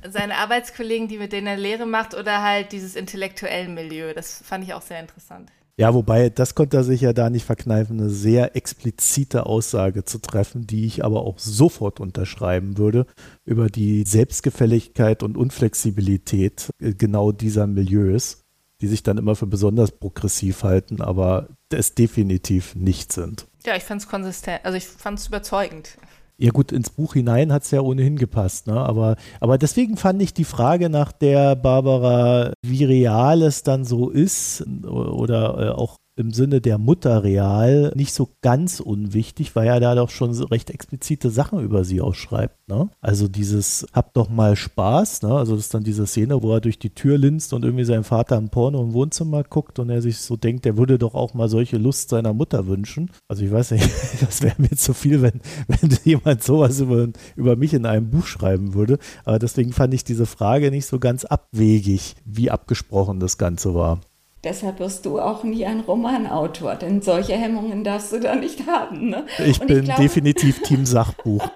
Ja. 0.04 0.10
seine 0.10 0.36
Arbeitskollegen, 0.36 1.08
die 1.08 1.18
mit 1.18 1.32
denen 1.32 1.46
er 1.46 1.56
Lehre 1.56 1.86
macht 1.86 2.14
oder 2.14 2.42
halt 2.42 2.72
dieses 2.72 2.96
intellektuellen 2.96 3.74
Milieu. 3.74 4.14
Das 4.14 4.42
fand 4.42 4.64
ich 4.64 4.74
auch 4.74 4.82
sehr 4.82 5.00
interessant. 5.00 5.50
Ja, 5.78 5.94
wobei, 5.94 6.28
das 6.28 6.54
konnte 6.54 6.76
er 6.76 6.84
sich 6.84 7.00
ja 7.00 7.14
da 7.14 7.30
nicht 7.30 7.46
verkneifen, 7.46 7.98
eine 7.98 8.10
sehr 8.10 8.56
explizite 8.56 9.46
Aussage 9.46 10.04
zu 10.04 10.18
treffen, 10.18 10.66
die 10.66 10.84
ich 10.84 11.02
aber 11.02 11.22
auch 11.22 11.38
sofort 11.38 11.98
unterschreiben 11.98 12.76
würde, 12.76 13.06
über 13.46 13.68
die 13.68 14.04
Selbstgefälligkeit 14.04 15.22
und 15.22 15.36
Unflexibilität 15.36 16.70
äh, 16.78 16.92
genau 16.92 17.32
dieser 17.32 17.66
Milieus, 17.66 18.41
die 18.82 18.88
sich 18.88 19.02
dann 19.02 19.16
immer 19.16 19.36
für 19.36 19.46
besonders 19.46 19.92
progressiv 19.92 20.64
halten, 20.64 21.00
aber 21.00 21.48
es 21.72 21.94
definitiv 21.94 22.74
nicht 22.74 23.12
sind. 23.12 23.46
Ja, 23.64 23.76
ich 23.76 23.84
fand 23.84 24.02
es 24.02 24.08
konsistent, 24.08 24.60
also 24.64 24.76
ich 24.76 24.86
fand 24.86 25.20
es 25.20 25.28
überzeugend. 25.28 25.96
Ja 26.36 26.50
gut, 26.50 26.72
ins 26.72 26.90
Buch 26.90 27.14
hinein 27.14 27.52
hat 27.52 27.62
es 27.62 27.70
ja 27.70 27.80
ohnehin 27.80 28.16
gepasst, 28.16 28.66
ne? 28.66 28.74
aber, 28.74 29.16
aber 29.38 29.58
deswegen 29.58 29.96
fand 29.96 30.20
ich 30.20 30.34
die 30.34 30.44
Frage 30.44 30.90
nach 30.90 31.12
der 31.12 31.54
Barbara, 31.54 32.52
wie 32.66 32.84
real 32.84 33.42
es 33.42 33.62
dann 33.62 33.84
so 33.84 34.10
ist 34.10 34.66
oder 34.84 35.58
äh, 35.58 35.68
auch 35.70 35.98
im 36.16 36.32
Sinne 36.32 36.60
der 36.60 36.78
Mutter 36.78 37.24
real 37.24 37.92
nicht 37.96 38.12
so 38.12 38.28
ganz 38.42 38.80
unwichtig, 38.80 39.56
weil 39.56 39.66
er 39.66 39.80
da 39.80 39.94
doch 39.94 40.10
schon 40.10 40.34
so 40.34 40.44
recht 40.44 40.70
explizite 40.70 41.30
Sachen 41.30 41.60
über 41.60 41.84
sie 41.84 42.00
ausschreibt. 42.00 42.68
Ne? 42.68 42.90
Also 43.00 43.28
dieses 43.28 43.86
Hab 43.92 44.12
doch 44.12 44.28
mal 44.28 44.54
Spaß, 44.54 45.22
ne? 45.22 45.34
also 45.34 45.54
das 45.54 45.66
ist 45.66 45.74
dann 45.74 45.84
diese 45.84 46.06
Szene, 46.06 46.42
wo 46.42 46.52
er 46.52 46.60
durch 46.60 46.78
die 46.78 46.94
Tür 46.94 47.16
linst 47.16 47.54
und 47.54 47.64
irgendwie 47.64 47.84
sein 47.84 48.04
Vater 48.04 48.36
ein 48.36 48.50
Porno 48.50 48.82
im 48.82 48.92
Wohnzimmer 48.92 49.42
guckt 49.42 49.78
und 49.78 49.88
er 49.88 50.02
sich 50.02 50.18
so 50.18 50.36
denkt, 50.36 50.66
er 50.66 50.76
würde 50.76 50.98
doch 50.98 51.14
auch 51.14 51.32
mal 51.32 51.48
solche 51.48 51.78
Lust 51.78 52.10
seiner 52.10 52.34
Mutter 52.34 52.66
wünschen. 52.66 53.10
Also 53.28 53.44
ich 53.44 53.50
weiß 53.50 53.70
nicht, 53.70 53.88
das 54.20 54.42
wäre 54.42 54.56
mir 54.58 54.76
zu 54.76 54.92
viel, 54.92 55.22
wenn, 55.22 55.40
wenn 55.68 55.96
jemand 56.04 56.42
sowas 56.42 56.80
über, 56.80 57.08
über 57.36 57.56
mich 57.56 57.72
in 57.72 57.86
einem 57.86 58.10
Buch 58.10 58.26
schreiben 58.26 58.74
würde. 58.74 58.98
Aber 59.24 59.38
deswegen 59.38 59.72
fand 59.72 59.94
ich 59.94 60.04
diese 60.04 60.26
Frage 60.26 60.70
nicht 60.70 60.86
so 60.86 60.98
ganz 60.98 61.24
abwegig, 61.24 62.16
wie 62.24 62.50
abgesprochen 62.50 63.18
das 63.18 63.38
Ganze 63.38 63.74
war. 63.74 64.00
Deshalb 64.44 64.80
wirst 64.80 65.06
du 65.06 65.20
auch 65.20 65.44
nie 65.44 65.64
ein 65.66 65.80
Romanautor, 65.80 66.74
denn 66.74 67.00
solche 67.00 67.34
Hemmungen 67.34 67.84
darfst 67.84 68.12
du 68.12 68.18
da 68.18 68.34
nicht 68.34 68.66
haben. 68.66 69.10
Ne? 69.10 69.24
Ich 69.38 69.60
Und 69.60 69.68
bin 69.68 69.78
ich 69.78 69.84
glaube, 69.84 70.02
definitiv 70.02 70.60
Team 70.64 70.84
Sachbuch. 70.84 71.48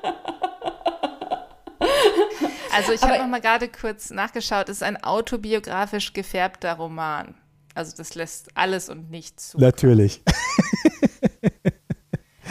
Also 2.73 2.93
ich 2.93 3.03
habe 3.03 3.19
noch 3.19 3.27
mal 3.27 3.41
gerade 3.41 3.69
kurz 3.69 4.11
nachgeschaut, 4.11 4.69
es 4.69 4.77
ist 4.77 4.83
ein 4.83 5.03
autobiografisch 5.03 6.13
gefärbter 6.13 6.75
Roman. 6.75 7.35
Also 7.75 7.97
das 7.97 8.15
lässt 8.15 8.51
alles 8.55 8.89
und 8.89 9.11
nichts 9.11 9.49
zu. 9.49 9.59
Natürlich. 9.59 10.23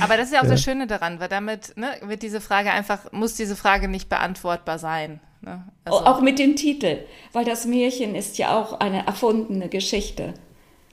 Aber 0.01 0.17
das 0.17 0.27
ist 0.27 0.33
ja 0.33 0.39
auch 0.39 0.43
ja. 0.43 0.49
das 0.49 0.61
Schöne 0.61 0.87
daran, 0.87 1.21
weil 1.21 1.29
damit 1.29 1.77
ne, 1.77 1.87
wird 2.01 2.21
diese 2.21 2.41
Frage 2.41 2.71
einfach, 2.71 3.11
muss 3.13 3.35
diese 3.35 3.55
Frage 3.55 3.87
nicht 3.87 4.09
beantwortbar 4.09 4.79
sein. 4.79 5.21
Ne? 5.45 5.63
Also 5.85 5.99
auch 5.99 6.21
mit 6.21 6.39
dem 6.39 6.55
Titel, 6.55 6.97
weil 7.31 7.45
das 7.45 7.65
Märchen 7.65 8.15
ist 8.15 8.37
ja 8.37 8.59
auch 8.59 8.79
eine 8.79 9.05
erfundene 9.05 9.69
Geschichte 9.69 10.33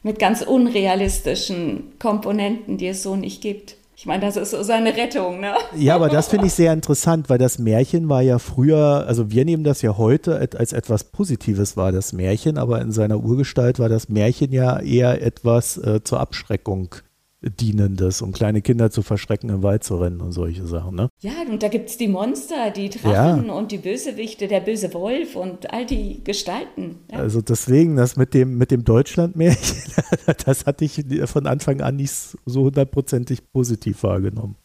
mit 0.02 0.18
ganz 0.18 0.42
unrealistischen 0.42 1.94
Komponenten, 1.99 2.76
die 2.76 2.88
es 2.88 3.02
so 3.02 3.16
nicht 3.16 3.40
gibt. 3.40 3.76
Ich 3.94 4.06
meine, 4.06 4.26
das 4.26 4.37
ist 4.37 4.50
so 4.50 4.62
seine 4.64 4.97
Rettung, 4.97 5.38
ne? 5.38 5.54
Ja, 5.76 5.94
aber 5.94 6.09
das 6.09 6.26
finde 6.26 6.47
ich 6.47 6.54
sehr 6.54 6.73
interessant, 6.73 7.30
weil 7.30 7.38
das 7.38 7.61
Märchen 7.61 8.09
war 8.09 8.21
ja 8.21 8.40
früher, 8.40 9.04
also 9.06 9.30
wir 9.30 9.44
nehmen 9.44 9.62
das 9.62 9.80
ja 9.80 9.97
heute 9.97 10.40
als 10.59 10.73
etwas 10.73 11.04
Positives 11.04 11.76
war 11.76 11.92
das 11.92 12.12
Märchen, 12.12 12.59
aber 12.59 12.80
in 12.80 12.90
seiner 12.90 13.23
Urgestalt 13.23 13.78
war 13.78 13.88
das 13.88 14.09
Märchen 14.09 14.50
ja 14.50 14.80
eher 14.80 15.23
etwas 15.23 15.76
äh, 15.76 16.02
zur 16.02 16.18
Abschreckung 16.18 16.97
Dienendes, 17.42 18.22
um 18.22 18.32
kleine 18.32 18.62
Kinder 18.62 18.90
zu 18.90 19.02
verschrecken, 19.02 19.50
im 19.50 19.62
Wald 19.62 19.82
zu 19.82 19.96
rennen 19.96 20.20
und 20.20 20.32
solche 20.32 20.66
Sachen. 20.66 20.94
Ne? 20.94 21.08
Ja, 21.20 21.32
und 21.50 21.62
da 21.62 21.68
gibt 21.68 21.90
es 21.90 21.96
die 21.96 22.08
Monster, 22.08 22.70
die 22.70 22.88
Drachen 22.88 23.46
ja. 23.46 23.52
und 23.52 23.72
die 23.72 23.78
Bösewichte, 23.78 24.46
der 24.46 24.61
böse 24.61 24.92
Wolf 24.94 25.34
und 25.34 25.72
all 25.72 25.84
die 25.84 26.22
Gestalten. 26.22 26.99
Ja. 27.11 27.18
Also 27.18 27.42
deswegen, 27.42 27.96
das 27.96 28.16
mit 28.16 28.34
dem, 28.34 28.58
mit 28.58 28.70
dem 28.70 28.84
Deutschlandmärchen, 28.84 29.92
das 30.46 30.66
hatte 30.66 30.84
ich 30.84 31.04
von 31.25 31.46
Anfang 31.46 31.80
an 31.80 31.96
nicht 31.96 32.12
so 32.46 32.62
hundertprozentig 32.62 33.52
positiv 33.52 34.02
wahrgenommen. 34.02 34.56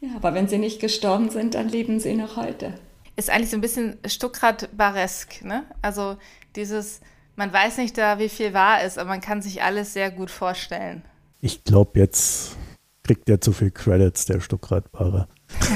Ja, 0.00 0.10
aber 0.16 0.34
wenn 0.34 0.48
sie 0.48 0.58
nicht 0.58 0.80
gestorben 0.80 1.30
sind, 1.30 1.54
dann 1.54 1.68
leben 1.68 2.00
sie 2.00 2.14
noch 2.14 2.36
heute. 2.36 2.74
ist 3.16 3.30
eigentlich 3.30 3.50
so 3.50 3.56
ein 3.56 3.62
bisschen 3.62 3.96
Stuckrad-Baresk, 4.06 5.44
ne? 5.44 5.64
Also 5.82 6.16
dieses, 6.56 7.00
man 7.36 7.52
weiß 7.52 7.78
nicht 7.78 7.96
da, 7.96 8.18
wie 8.18 8.28
viel 8.28 8.52
wahr 8.52 8.82
ist, 8.82 8.98
aber 8.98 9.08
man 9.08 9.20
kann 9.20 9.40
sich 9.40 9.62
alles 9.62 9.92
sehr 9.92 10.10
gut 10.10 10.30
vorstellen. 10.30 11.02
Ich 11.44 11.62
glaube, 11.62 11.98
jetzt 11.98 12.56
kriegt 13.02 13.28
er 13.28 13.38
zu 13.38 13.52
viel 13.52 13.70
Credits, 13.70 14.24
der 14.24 14.40
Stuckrad-Barer. 14.40 15.28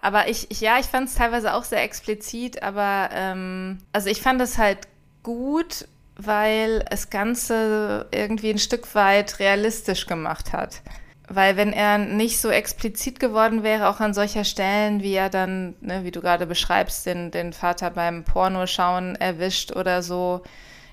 aber 0.00 0.26
ich, 0.26 0.50
ich, 0.50 0.60
ja, 0.60 0.80
ich 0.80 0.86
fand 0.86 1.08
es 1.08 1.14
teilweise 1.14 1.54
auch 1.54 1.62
sehr 1.62 1.84
explizit, 1.84 2.60
aber 2.60 3.10
ähm, 3.12 3.78
also 3.92 4.08
ich 4.08 4.20
fand 4.20 4.40
es 4.40 4.58
halt 4.58 4.78
gut, 5.22 5.86
weil 6.16 6.84
es 6.90 7.10
Ganze 7.10 8.08
irgendwie 8.10 8.50
ein 8.50 8.58
Stück 8.58 8.96
weit 8.96 9.38
realistisch 9.38 10.08
gemacht 10.08 10.52
hat. 10.52 10.82
Weil 11.28 11.56
wenn 11.56 11.72
er 11.72 11.98
nicht 11.98 12.40
so 12.40 12.50
explizit 12.50 13.20
geworden 13.20 13.62
wäre, 13.62 13.88
auch 13.88 14.00
an 14.00 14.12
solcher 14.12 14.42
Stellen, 14.42 15.04
wie 15.04 15.14
er 15.14 15.30
dann, 15.30 15.76
ne, 15.80 16.02
wie 16.02 16.10
du 16.10 16.20
gerade 16.20 16.48
beschreibst, 16.48 17.06
den, 17.06 17.30
den 17.30 17.52
Vater 17.52 17.90
beim 17.90 18.24
Pornoschauen 18.24 19.14
erwischt 19.14 19.70
oder 19.70 20.02
so, 20.02 20.42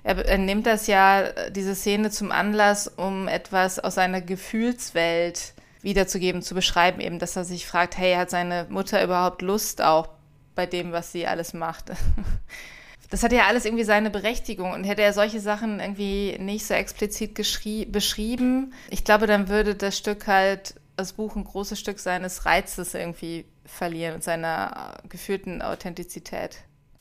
er, 0.04 0.26
er, 0.26 0.38
nimmt 0.38 0.66
das 0.66 0.88
ja, 0.88 1.50
diese 1.50 1.76
Szene 1.76 2.10
zum 2.10 2.32
Anlass, 2.32 2.88
um 2.88 3.28
etwas 3.28 3.80
aus 3.80 3.96
seiner 3.96 4.22
Gefühlswelt 4.22 5.54
wiederzugeben, 5.82 6.42
zu 6.42 6.56
beschreiben, 6.56 7.00
eben, 7.00 7.20
dass 7.20 7.36
er 7.36 7.46
sich 7.46 7.66
fragt, 7.66 7.98
hey, 7.98 8.16
hat 8.16 8.30
seine 8.30 8.66
Mutter 8.70 9.04
überhaupt 9.04 9.42
Lust 9.42 9.82
auch 9.82 10.10
bei 10.56 10.66
dem, 10.66 10.92
was 10.92 11.12
sie 11.12 11.26
alles 11.26 11.54
macht? 11.54 11.92
das 13.10 13.24
hat 13.24 13.32
ja 13.32 13.48
alles 13.48 13.66
irgendwie 13.66 13.84
seine 13.84 14.10
Berechtigung 14.10 14.72
und 14.72 14.84
hätte 14.84 15.02
er 15.02 15.14
solche 15.14 15.40
Sachen 15.40 15.80
irgendwie 15.80 16.38
nicht 16.40 16.66
so 16.66 16.74
explizit 16.74 17.34
beschrieben, 17.34 18.74
ich 18.90 19.04
glaube, 19.04 19.28
dann 19.28 19.48
würde 19.48 19.76
das 19.76 19.98
Stück 19.98 20.28
halt, 20.28 20.76
das 20.96 21.14
Buch 21.14 21.36
ein 21.36 21.46
großes 21.46 21.80
Stück 21.80 22.00
seines 22.00 22.46
Reizes 22.46 22.94
irgendwie 22.94 23.46
verlieren 23.66 24.16
und 24.16 24.24
seiner 24.24 24.98
gefühlten 25.08 25.62
Authentizität. 25.62 26.58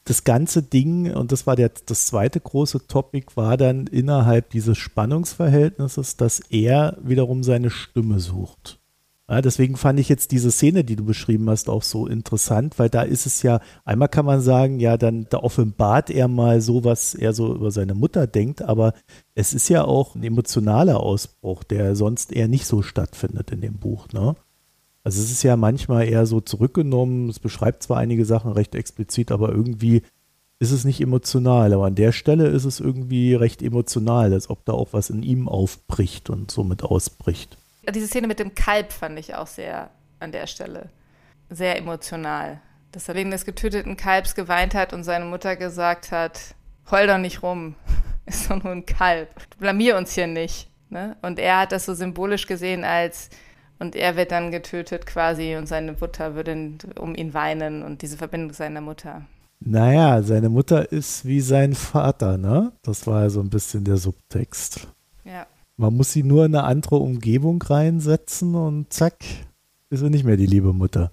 Das 0.09 0.25
ganze 0.25 0.63
Ding, 0.63 1.15
und 1.15 1.33
das 1.33 1.47
war 1.47 1.55
der, 1.55 1.71
das 1.85 2.07
zweite 2.07 2.41
große 2.41 2.87
Topic, 2.87 3.27
war 3.35 3.59
dann 3.59 3.87
innerhalb 3.87 4.49
dieses 4.49 4.79
Spannungsverhältnisses, 4.79 6.17
dass 6.17 6.41
er 6.49 6.97
wiederum 7.03 7.43
seine 7.43 7.69
Stimme 7.69 8.19
sucht. 8.19 8.81
Ja, 9.29 9.43
deswegen 9.43 9.77
fand 9.77 10.01
ich 10.01 10.09
jetzt 10.09 10.33
diese 10.33 10.51
Szene, 10.51 10.83
die 10.83 10.97
du 10.97 11.05
beschrieben 11.05 11.51
hast, 11.51 11.69
auch 11.69 11.83
so 11.83 12.07
interessant, 12.07 12.79
weil 12.79 12.89
da 12.89 13.03
ist 13.03 13.27
es 13.27 13.43
ja, 13.43 13.61
einmal 13.85 14.09
kann 14.09 14.25
man 14.25 14.41
sagen, 14.41 14.81
ja, 14.81 14.97
dann 14.97 15.27
da 15.29 15.41
offenbart 15.41 16.09
er 16.09 16.27
mal 16.27 16.63
so, 16.63 16.85
was 16.85 17.15
er 17.15 17.35
so 17.35 17.55
über 17.55 17.71
seine 17.71 17.93
Mutter 17.95 18.27
denkt, 18.27 18.63
aber 18.63 18.95
es 19.35 19.53
ist 19.53 19.69
ja 19.69 19.85
auch 19.85 20.15
ein 20.15 20.25
emotionaler 20.25 21.01
Ausbruch, 21.01 21.65
der 21.65 21.95
sonst 21.97 22.33
eher 22.33 22.49
nicht 22.49 22.65
so 22.65 22.81
stattfindet 22.81 23.51
in 23.51 23.61
dem 23.61 23.75
Buch, 23.75 24.09
ne? 24.15 24.37
Also 25.09 25.23
es 25.23 25.31
ist 25.31 25.43
ja 25.43 25.57
manchmal 25.57 26.07
eher 26.07 26.27
so 26.27 26.41
zurückgenommen, 26.41 27.29
es 27.29 27.39
beschreibt 27.39 27.83
zwar 27.83 27.99
einige 27.99 28.25
Sachen 28.25 28.53
recht 28.53 28.75
explizit, 28.75 29.33
aber 29.33 29.51
irgendwie 29.51 30.03
ist 30.59 30.73
es 30.73 30.85
nicht 30.85 31.01
emotional, 31.01 31.73
aber 31.73 31.87
an 31.87 31.95
der 31.95 32.13
Stelle 32.13 32.49
ist 32.49 32.65
es 32.65 32.81
irgendwie 32.81 33.35
recht 33.35 33.63
emotional, 33.63 34.33
als 34.33 34.51
ob 34.51 34.65
da 34.65 34.73
auch 34.73 34.93
was 34.93 35.09
in 35.09 35.23
ihm 35.23 35.49
aufbricht 35.49 36.31
und 36.31 36.51
somit 36.51 36.83
ausbricht 36.83 37.57
diese 37.93 38.07
Szene 38.07 38.27
mit 38.27 38.39
dem 38.39 38.55
Kalb 38.55 38.93
fand 38.93 39.19
ich 39.19 39.35
auch 39.35 39.47
sehr 39.47 39.91
an 40.21 40.33
der 40.33 40.47
Stelle 40.47 40.91
sehr 41.51 41.79
emotional. 41.79 42.61
Dass 42.93 43.09
er 43.09 43.15
wegen 43.15 43.31
des 43.31 43.45
getöteten 43.45 43.97
Kalbs 43.97 44.35
geweint 44.35 44.75
hat 44.75 44.93
und 44.93 45.05
seine 45.05 45.25
Mutter 45.25 45.57
gesagt 45.57 46.13
hat, 46.13 46.55
heul 46.91 47.07
doch 47.07 47.19
nicht 47.19 47.43
rum, 47.43 47.75
ist 48.27 48.51
doch 48.51 48.63
nur 48.63 48.73
ein 48.73 48.87
Kalb. 48.87 49.29
Blamier 49.59 49.97
uns 49.97 50.13
hier 50.13 50.27
nicht. 50.27 50.69
Ne? 50.91 51.17
Und 51.23 51.39
er 51.39 51.61
hat 51.61 51.73
das 51.73 51.87
so 51.87 51.95
symbolisch 51.95 52.47
gesehen 52.47 52.85
als, 52.85 53.31
und 53.79 53.97
er 53.97 54.17
wird 54.17 54.33
dann 54.33 54.51
getötet 54.51 55.07
quasi 55.07 55.57
und 55.57 55.67
seine 55.67 55.93
Mutter 55.93 56.35
würde 56.35 56.73
um 56.99 57.15
ihn 57.15 57.35
weinen 57.35 57.83
und 57.83 58.03
diese 58.03 58.17
Verbindung 58.17 58.53
seiner 58.53 58.81
Mutter. 58.81 59.23
Naja, 59.61 60.23
seine 60.23 60.49
Mutter 60.49 60.93
ist 60.93 61.25
wie 61.25 61.41
sein 61.41 61.75
Vater, 61.75 62.39
ne? 62.39 62.73
Das 62.83 63.07
war 63.07 63.23
ja 63.23 63.31
so 63.31 63.41
ein 63.41 63.51
bisschen 63.51 63.85
der 63.85 63.97
Subtext. 63.97 64.87
Ja. 65.25 65.47
Man 65.77 65.97
muss 65.97 66.13
sie 66.13 66.23
nur 66.23 66.45
in 66.45 66.55
eine 66.55 66.65
andere 66.65 66.97
Umgebung 66.97 67.61
reinsetzen 67.63 68.55
und 68.55 68.93
zack, 68.93 69.17
ist 69.91 70.01
sie 70.01 70.11
nicht 70.11 70.25
mehr 70.25 70.37
die 70.37 70.47
liebe 70.47 70.73
Mutter. 70.73 71.11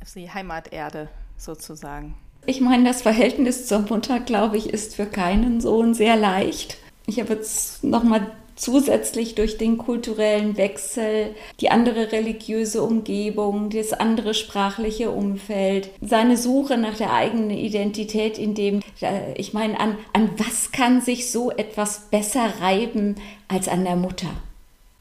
Ist 0.00 0.16
die 0.16 0.30
Heimaterde 0.30 1.08
sozusagen. 1.36 2.14
Ich 2.46 2.60
meine, 2.60 2.84
das 2.84 3.02
Verhältnis 3.02 3.66
zur 3.66 3.80
Mutter, 3.80 4.20
glaube 4.20 4.56
ich, 4.56 4.70
ist 4.70 4.94
für 4.94 5.06
keinen 5.06 5.60
Sohn 5.60 5.94
sehr 5.94 6.16
leicht. 6.16 6.78
Ich 7.06 7.20
habe 7.20 7.34
jetzt 7.34 7.84
nochmal 7.84 8.30
zusätzlich 8.58 9.34
durch 9.34 9.56
den 9.56 9.78
kulturellen 9.78 10.56
Wechsel, 10.56 11.34
die 11.60 11.70
andere 11.70 12.12
religiöse 12.12 12.82
Umgebung, 12.82 13.70
das 13.70 13.92
andere 13.92 14.34
sprachliche 14.34 15.10
Umfeld, 15.10 15.90
seine 16.00 16.36
Suche 16.36 16.76
nach 16.76 16.96
der 16.96 17.12
eigenen 17.12 17.50
Identität, 17.50 18.36
in 18.36 18.54
dem, 18.54 18.80
äh, 19.00 19.32
ich 19.34 19.52
meine, 19.52 19.78
an, 19.80 19.96
an 20.12 20.30
was 20.36 20.72
kann 20.72 21.00
sich 21.00 21.30
so 21.30 21.50
etwas 21.50 22.10
besser 22.10 22.60
reiben 22.60 23.14
als 23.46 23.68
an 23.68 23.84
der 23.84 23.96
Mutter? 23.96 24.30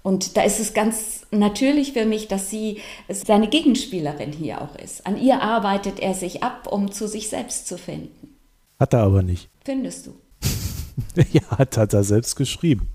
Und 0.04 0.38
da 0.38 0.44
ist 0.44 0.60
es 0.60 0.74
ganz 0.74 1.26
natürlich 1.32 1.92
für 1.92 2.06
mich, 2.06 2.30
dass 2.30 2.50
sie 2.50 2.80
seine 3.10 3.50
Gegenspielerin 3.50 4.32
hier 4.32 4.62
auch 4.62 4.76
ist. 4.76 5.06
An 5.06 5.22
ihr 5.22 5.42
arbeitet 5.42 6.00
er 6.00 6.14
sich 6.14 6.44
ab, 6.44 6.68
um 6.72 6.92
zu 6.92 7.10
sich 7.10 7.28
selbst 7.28 7.68
zu 7.68 7.78
finden. 7.78 8.38
Hat 8.80 8.94
er 8.94 9.02
aber 9.02 9.22
nicht. 9.22 9.50
Findest 9.66 10.08
du? 10.08 10.14
ja, 11.34 11.42
hat, 11.58 11.76
hat 11.76 11.94
er 11.94 12.06
selbst 12.06 12.38
geschrieben 12.38 12.88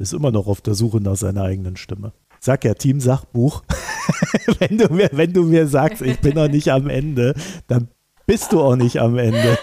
ist 0.00 0.14
immer 0.14 0.32
noch 0.32 0.46
auf 0.46 0.62
der 0.62 0.74
Suche 0.74 1.00
nach 1.00 1.16
seiner 1.16 1.44
eigenen 1.44 1.76
Stimme. 1.76 2.12
Sag 2.40 2.64
ja, 2.64 2.74
Team 2.74 3.00
Sachbuch, 3.00 3.62
wenn, 4.58 4.78
du 4.78 4.92
mir, 4.92 5.10
wenn 5.12 5.32
du 5.32 5.44
mir 5.44 5.66
sagst, 5.66 6.00
ich 6.00 6.18
bin 6.20 6.34
noch 6.34 6.48
nicht 6.48 6.68
am 6.68 6.88
Ende, 6.88 7.34
dann 7.68 7.88
bist 8.30 8.52
du 8.52 8.62
auch 8.62 8.76
nicht 8.76 8.98
am 8.98 9.18
Ende. 9.18 9.58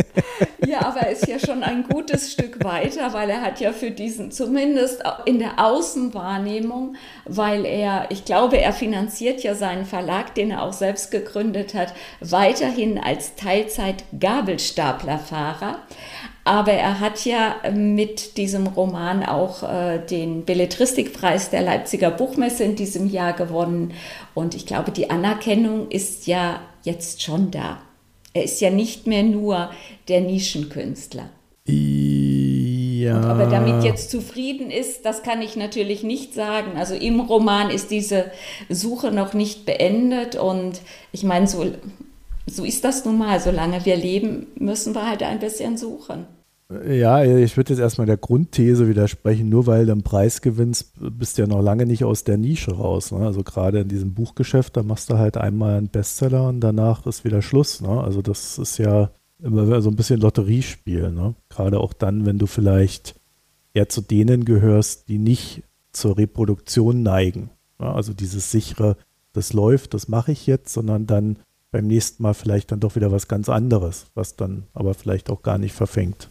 ja, 0.66 0.84
aber 0.84 1.02
er 1.02 1.12
ist 1.12 1.28
ja 1.28 1.38
schon 1.38 1.62
ein 1.62 1.84
gutes 1.84 2.32
Stück 2.32 2.64
weiter, 2.64 3.12
weil 3.12 3.30
er 3.30 3.40
hat 3.40 3.60
ja 3.60 3.72
für 3.72 3.92
diesen, 3.92 4.32
zumindest 4.32 5.00
in 5.26 5.38
der 5.38 5.64
Außenwahrnehmung, 5.64 6.96
weil 7.24 7.64
er, 7.64 8.10
ich 8.10 8.24
glaube, 8.24 8.60
er 8.60 8.72
finanziert 8.72 9.44
ja 9.44 9.54
seinen 9.54 9.86
Verlag, 9.86 10.34
den 10.34 10.50
er 10.50 10.62
auch 10.62 10.72
selbst 10.72 11.12
gegründet 11.12 11.74
hat, 11.74 11.94
weiterhin 12.20 12.98
als 12.98 13.36
Teilzeit-Gabelstaplerfahrer. 13.36 15.78
Aber 16.50 16.72
er 16.72 16.98
hat 16.98 17.24
ja 17.26 17.54
mit 17.72 18.36
diesem 18.36 18.66
Roman 18.66 19.22
auch 19.24 19.62
äh, 19.62 20.04
den 20.04 20.44
Belletristikpreis 20.44 21.50
der 21.50 21.62
Leipziger 21.62 22.10
Buchmesse 22.10 22.64
in 22.64 22.74
diesem 22.74 23.08
Jahr 23.08 23.34
gewonnen. 23.34 23.92
Und 24.34 24.56
ich 24.56 24.66
glaube, 24.66 24.90
die 24.90 25.10
Anerkennung 25.10 25.88
ist 25.92 26.26
ja 26.26 26.60
jetzt 26.82 27.22
schon 27.22 27.52
da. 27.52 27.80
Er 28.34 28.42
ist 28.42 28.60
ja 28.60 28.70
nicht 28.70 29.06
mehr 29.06 29.22
nur 29.22 29.70
der 30.08 30.22
Nischenkünstler. 30.22 31.30
Ja. 31.66 33.16
Und 33.16 33.30
ob 33.30 33.38
er 33.38 33.48
damit 33.48 33.84
jetzt 33.84 34.10
zufrieden 34.10 34.72
ist, 34.72 35.04
das 35.04 35.22
kann 35.22 35.42
ich 35.42 35.54
natürlich 35.54 36.02
nicht 36.02 36.34
sagen. 36.34 36.76
Also 36.76 36.96
im 36.96 37.20
Roman 37.20 37.70
ist 37.70 37.92
diese 37.92 38.28
Suche 38.68 39.12
noch 39.12 39.34
nicht 39.34 39.66
beendet. 39.66 40.34
Und 40.34 40.80
ich 41.12 41.22
meine, 41.22 41.46
so 41.46 41.64
so 42.46 42.64
ist 42.64 42.82
das 42.82 43.04
nun 43.04 43.18
mal. 43.18 43.38
Solange 43.38 43.84
wir 43.84 43.94
leben, 43.94 44.48
müssen 44.56 44.96
wir 44.96 45.08
halt 45.08 45.22
ein 45.22 45.38
bisschen 45.38 45.76
suchen. 45.76 46.26
Ja, 46.86 47.24
ich 47.24 47.56
würde 47.56 47.72
jetzt 47.72 47.80
erstmal 47.80 48.06
der 48.06 48.16
Grundthese 48.16 48.86
widersprechen, 48.88 49.48
nur 49.48 49.66
weil 49.66 49.86
du 49.86 49.92
einen 49.92 50.04
Preis 50.04 50.40
gewinnst, 50.40 50.92
bist 51.00 51.36
du 51.36 51.42
ja 51.42 51.48
noch 51.48 51.62
lange 51.62 51.84
nicht 51.84 52.04
aus 52.04 52.22
der 52.22 52.38
Nische 52.38 52.72
raus. 52.72 53.10
Ne? 53.10 53.26
Also 53.26 53.42
gerade 53.42 53.80
in 53.80 53.88
diesem 53.88 54.14
Buchgeschäft, 54.14 54.76
da 54.76 54.84
machst 54.84 55.10
du 55.10 55.18
halt 55.18 55.36
einmal 55.36 55.78
einen 55.78 55.88
Bestseller 55.88 56.46
und 56.48 56.60
danach 56.60 57.06
ist 57.06 57.24
wieder 57.24 57.42
Schluss. 57.42 57.80
Ne? 57.80 58.00
Also 58.00 58.22
das 58.22 58.56
ist 58.58 58.78
ja 58.78 59.10
immer 59.42 59.82
so 59.82 59.90
ein 59.90 59.96
bisschen 59.96 60.20
Lotteriespiel. 60.20 61.10
Ne? 61.10 61.34
Gerade 61.48 61.80
auch 61.80 61.92
dann, 61.92 62.24
wenn 62.24 62.38
du 62.38 62.46
vielleicht 62.46 63.16
eher 63.74 63.88
zu 63.88 64.00
denen 64.00 64.44
gehörst, 64.44 65.08
die 65.08 65.18
nicht 65.18 65.64
zur 65.90 66.18
Reproduktion 66.18 67.02
neigen. 67.02 67.50
Ne? 67.80 67.92
Also 67.92 68.12
dieses 68.12 68.52
sichere, 68.52 68.96
das 69.32 69.52
läuft, 69.52 69.92
das 69.92 70.06
mache 70.06 70.30
ich 70.30 70.46
jetzt, 70.46 70.72
sondern 70.72 71.08
dann 71.08 71.38
beim 71.72 71.88
nächsten 71.88 72.22
Mal 72.22 72.34
vielleicht 72.34 72.70
dann 72.70 72.78
doch 72.78 72.94
wieder 72.94 73.10
was 73.10 73.26
ganz 73.26 73.48
anderes, 73.48 74.06
was 74.14 74.36
dann 74.36 74.64
aber 74.72 74.94
vielleicht 74.94 75.30
auch 75.30 75.42
gar 75.42 75.58
nicht 75.58 75.74
verfängt. 75.74 76.30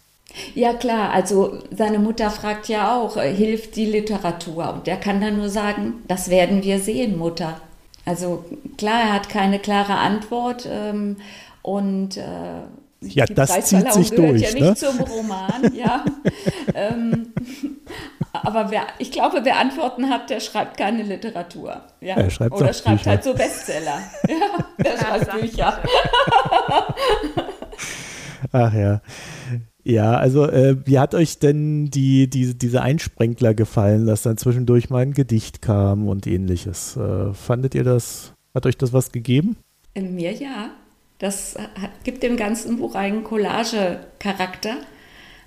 Ja 0.53 0.73
klar, 0.73 1.11
also 1.11 1.59
seine 1.75 1.99
Mutter 1.99 2.29
fragt 2.29 2.67
ja 2.67 2.95
auch, 2.95 3.17
äh, 3.17 3.33
hilft 3.33 3.75
die 3.75 3.85
Literatur? 3.85 4.73
Und 4.73 4.87
er 4.87 4.97
kann 4.97 5.21
dann 5.21 5.37
nur 5.37 5.49
sagen, 5.49 6.03
das 6.07 6.29
werden 6.29 6.63
wir 6.63 6.79
sehen, 6.79 7.17
Mutter. 7.17 7.59
Also 8.05 8.45
klar, 8.77 9.01
er 9.01 9.13
hat 9.13 9.29
keine 9.29 9.59
klare 9.59 9.95
Antwort 9.95 10.67
ähm, 10.71 11.17
und 11.61 12.17
äh, 12.17 12.61
ja, 13.01 13.25
das 13.25 13.67
zieht 13.67 13.93
sich 13.93 14.11
gehört 14.11 14.31
durch, 14.31 14.41
ja 14.41 14.51
nicht 14.51 14.59
ne? 14.59 14.75
zum 14.75 14.99
Roman, 14.99 15.73
ja. 15.73 16.03
ähm, 16.73 17.33
aber 18.33 18.71
wer, 18.71 18.87
ich 18.97 19.11
glaube, 19.11 19.39
wer 19.43 19.57
Antworten 19.57 20.09
hat, 20.09 20.29
der 20.29 20.39
schreibt 20.39 20.77
keine 20.77 21.03
Literatur. 21.03 21.81
Ja? 22.01 22.15
Er 22.15 22.29
schreibt 22.29 22.55
Oder 22.55 22.73
schreibt 22.73 22.97
Bücher. 22.97 23.11
halt 23.11 23.23
so 23.23 23.33
Bestseller. 23.33 23.99
ja, 24.27 24.65
der 24.83 24.97
schreibt 24.97 25.39
Bücher. 25.39 25.79
Ach 28.51 28.73
ja. 28.73 29.01
Ja, 29.89 30.17
also 30.17 30.45
äh, 30.45 30.75
wie 30.85 30.99
hat 30.99 31.15
euch 31.15 31.39
denn 31.39 31.89
die, 31.89 32.29
die, 32.29 32.53
diese 32.53 32.83
Einsprenkler 32.83 33.55
gefallen, 33.55 34.05
dass 34.05 34.21
dann 34.21 34.37
zwischendurch 34.37 34.91
mal 34.91 34.99
ein 34.99 35.13
Gedicht 35.13 35.63
kam 35.63 36.07
und 36.07 36.27
ähnliches? 36.27 36.95
Äh, 36.95 37.33
fandet 37.33 37.73
ihr 37.73 37.83
das, 37.83 38.33
hat 38.53 38.67
euch 38.67 38.77
das 38.77 38.93
was 38.93 39.11
gegeben? 39.11 39.57
In 39.95 40.13
mir 40.13 40.31
ja. 40.31 40.69
Das 41.17 41.57
gibt 42.03 42.21
dem 42.21 42.37
ganzen 42.37 42.77
Buch 42.77 42.93
einen 42.93 43.23
Collage-Charakter. 43.23 44.77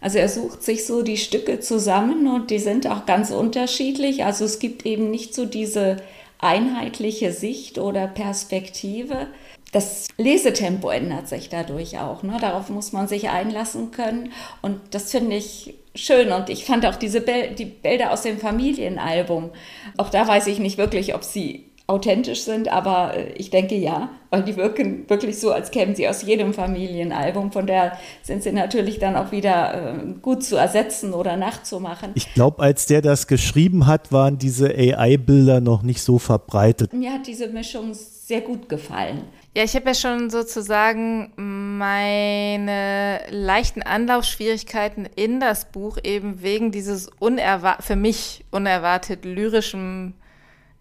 Also 0.00 0.18
er 0.18 0.28
sucht 0.28 0.64
sich 0.64 0.86
so 0.86 1.02
die 1.02 1.16
Stücke 1.16 1.60
zusammen 1.60 2.26
und 2.26 2.50
die 2.50 2.58
sind 2.58 2.88
auch 2.88 3.06
ganz 3.06 3.30
unterschiedlich. 3.30 4.24
Also 4.24 4.44
es 4.44 4.58
gibt 4.58 4.84
eben 4.84 5.10
nicht 5.10 5.34
so 5.34 5.46
diese 5.46 5.98
einheitliche 6.40 7.32
Sicht 7.32 7.78
oder 7.78 8.08
Perspektive. 8.08 9.28
Das 9.72 10.08
Lesetempo 10.18 10.90
ändert 10.90 11.28
sich 11.28 11.48
dadurch 11.48 11.98
auch. 11.98 12.22
Ne? 12.22 12.36
Darauf 12.40 12.68
muss 12.68 12.92
man 12.92 13.08
sich 13.08 13.30
einlassen 13.30 13.90
können. 13.90 14.30
Und 14.60 14.78
das 14.90 15.10
finde 15.10 15.36
ich 15.36 15.74
schön. 15.94 16.30
Und 16.30 16.50
ich 16.50 16.64
fand 16.64 16.84
auch 16.86 16.96
diese 16.96 17.22
Be 17.22 17.50
die 17.56 17.64
Bilder 17.64 18.12
aus 18.12 18.22
dem 18.22 18.38
Familienalbum. 18.38 19.50
Auch 19.96 20.10
da 20.10 20.28
weiß 20.28 20.46
ich 20.48 20.58
nicht 20.58 20.76
wirklich, 20.76 21.14
ob 21.14 21.24
sie 21.24 21.72
authentisch 21.86 22.42
sind, 22.42 22.72
aber 22.72 23.14
äh, 23.14 23.32
ich 23.32 23.50
denke 23.50 23.74
ja, 23.74 24.08
weil 24.30 24.42
die 24.44 24.56
wirken 24.56 25.08
wirklich 25.08 25.38
so, 25.38 25.52
als 25.52 25.70
kämen 25.70 25.94
sie 25.94 26.08
aus 26.08 26.22
jedem 26.22 26.54
Familienalbum. 26.54 27.52
Von 27.52 27.66
daher 27.66 27.98
sind 28.22 28.42
sie 28.42 28.52
natürlich 28.52 28.98
dann 28.98 29.16
auch 29.16 29.32
wieder 29.32 29.74
äh, 29.74 30.12
gut 30.22 30.44
zu 30.44 30.56
ersetzen 30.56 31.12
oder 31.12 31.36
nachzumachen. 31.36 32.12
Ich 32.14 32.32
glaube, 32.34 32.62
als 32.62 32.86
der 32.86 33.02
das 33.02 33.26
geschrieben 33.26 33.86
hat, 33.86 34.12
waren 34.12 34.38
diese 34.38 34.68
AI-Bilder 34.68 35.60
noch 35.60 35.82
nicht 35.82 36.02
so 36.02 36.18
verbreitet. 36.18 36.92
Mir 36.92 37.12
hat 37.12 37.26
diese 37.26 37.48
Mischung 37.48 37.92
sehr 37.92 38.40
gut 38.40 38.68
gefallen. 38.68 39.24
Ja, 39.54 39.64
ich 39.64 39.74
habe 39.74 39.88
ja 39.88 39.94
schon 39.94 40.30
sozusagen 40.30 41.32
meine 41.36 43.20
leichten 43.28 43.82
Anlaufschwierigkeiten 43.82 45.04
in 45.04 45.40
das 45.40 45.70
Buch 45.70 45.98
eben 46.02 46.40
wegen 46.40 46.72
dieses 46.72 47.08
unerwar 47.18 47.82
für 47.82 47.96
mich 47.96 48.46
unerwartet 48.50 49.26
lyrischen 49.26 50.14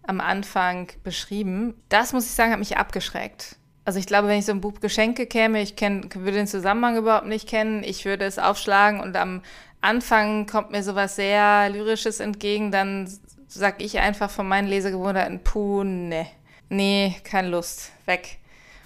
am 0.03 0.21
Anfang 0.21 0.88
beschrieben. 1.03 1.73
Das 1.89 2.13
muss 2.13 2.25
ich 2.25 2.31
sagen, 2.31 2.53
hat 2.53 2.60
mich 2.60 2.77
abgeschreckt. 2.77 3.57
Also 3.84 3.99
ich 3.99 4.05
glaube, 4.05 4.29
wenn 4.29 4.39
ich 4.39 4.45
so 4.45 4.53
ein 4.53 4.62
Buch 4.62 4.79
Geschenke 4.79 5.25
käme, 5.25 5.62
ich 5.62 5.75
kenn, 5.75 6.10
würde 6.13 6.38
den 6.38 6.47
Zusammenhang 6.47 6.95
überhaupt 6.95 7.27
nicht 7.27 7.49
kennen, 7.49 7.84
ich 7.84 8.05
würde 8.05 8.23
es 8.23 8.39
aufschlagen 8.39 9.01
und 9.01 9.17
am 9.17 9.41
Anfang 9.81 10.45
kommt 10.45 10.71
mir 10.71 10.84
sowas 10.84 11.17
sehr 11.17 11.67
Lyrisches 11.69 12.21
entgegen, 12.21 12.71
dann 12.71 13.10
sag 13.47 13.81
ich 13.81 13.99
einfach 13.99 14.29
von 14.29 14.47
meinen 14.47 14.69
Lesegewohnheiten, 14.69 15.41
puh, 15.43 15.84
nee, 15.84 16.27
nee, 16.69 17.15
keine 17.25 17.49
Lust, 17.49 17.91
weg. 18.05 18.38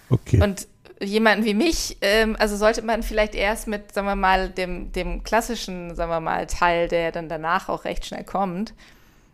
Okay. 0.10 0.42
Und 0.42 0.68
jemanden 1.02 1.46
wie 1.46 1.54
mich, 1.54 1.98
ähm, 2.02 2.36
also 2.40 2.56
sollte 2.56 2.82
man 2.82 3.04
vielleicht 3.04 3.36
erst 3.36 3.68
mit, 3.68 3.94
sagen 3.94 4.08
wir 4.08 4.16
mal, 4.16 4.50
dem, 4.50 4.92
dem 4.92 5.24
klassischen, 5.24 5.96
sagen 5.96 6.12
wir 6.12 6.20
mal, 6.20 6.48
Teil, 6.48 6.88
der 6.88 7.12
dann 7.12 7.30
danach 7.30 7.70
auch 7.70 7.86
recht 7.86 8.06
schnell 8.06 8.24
kommt, 8.24 8.74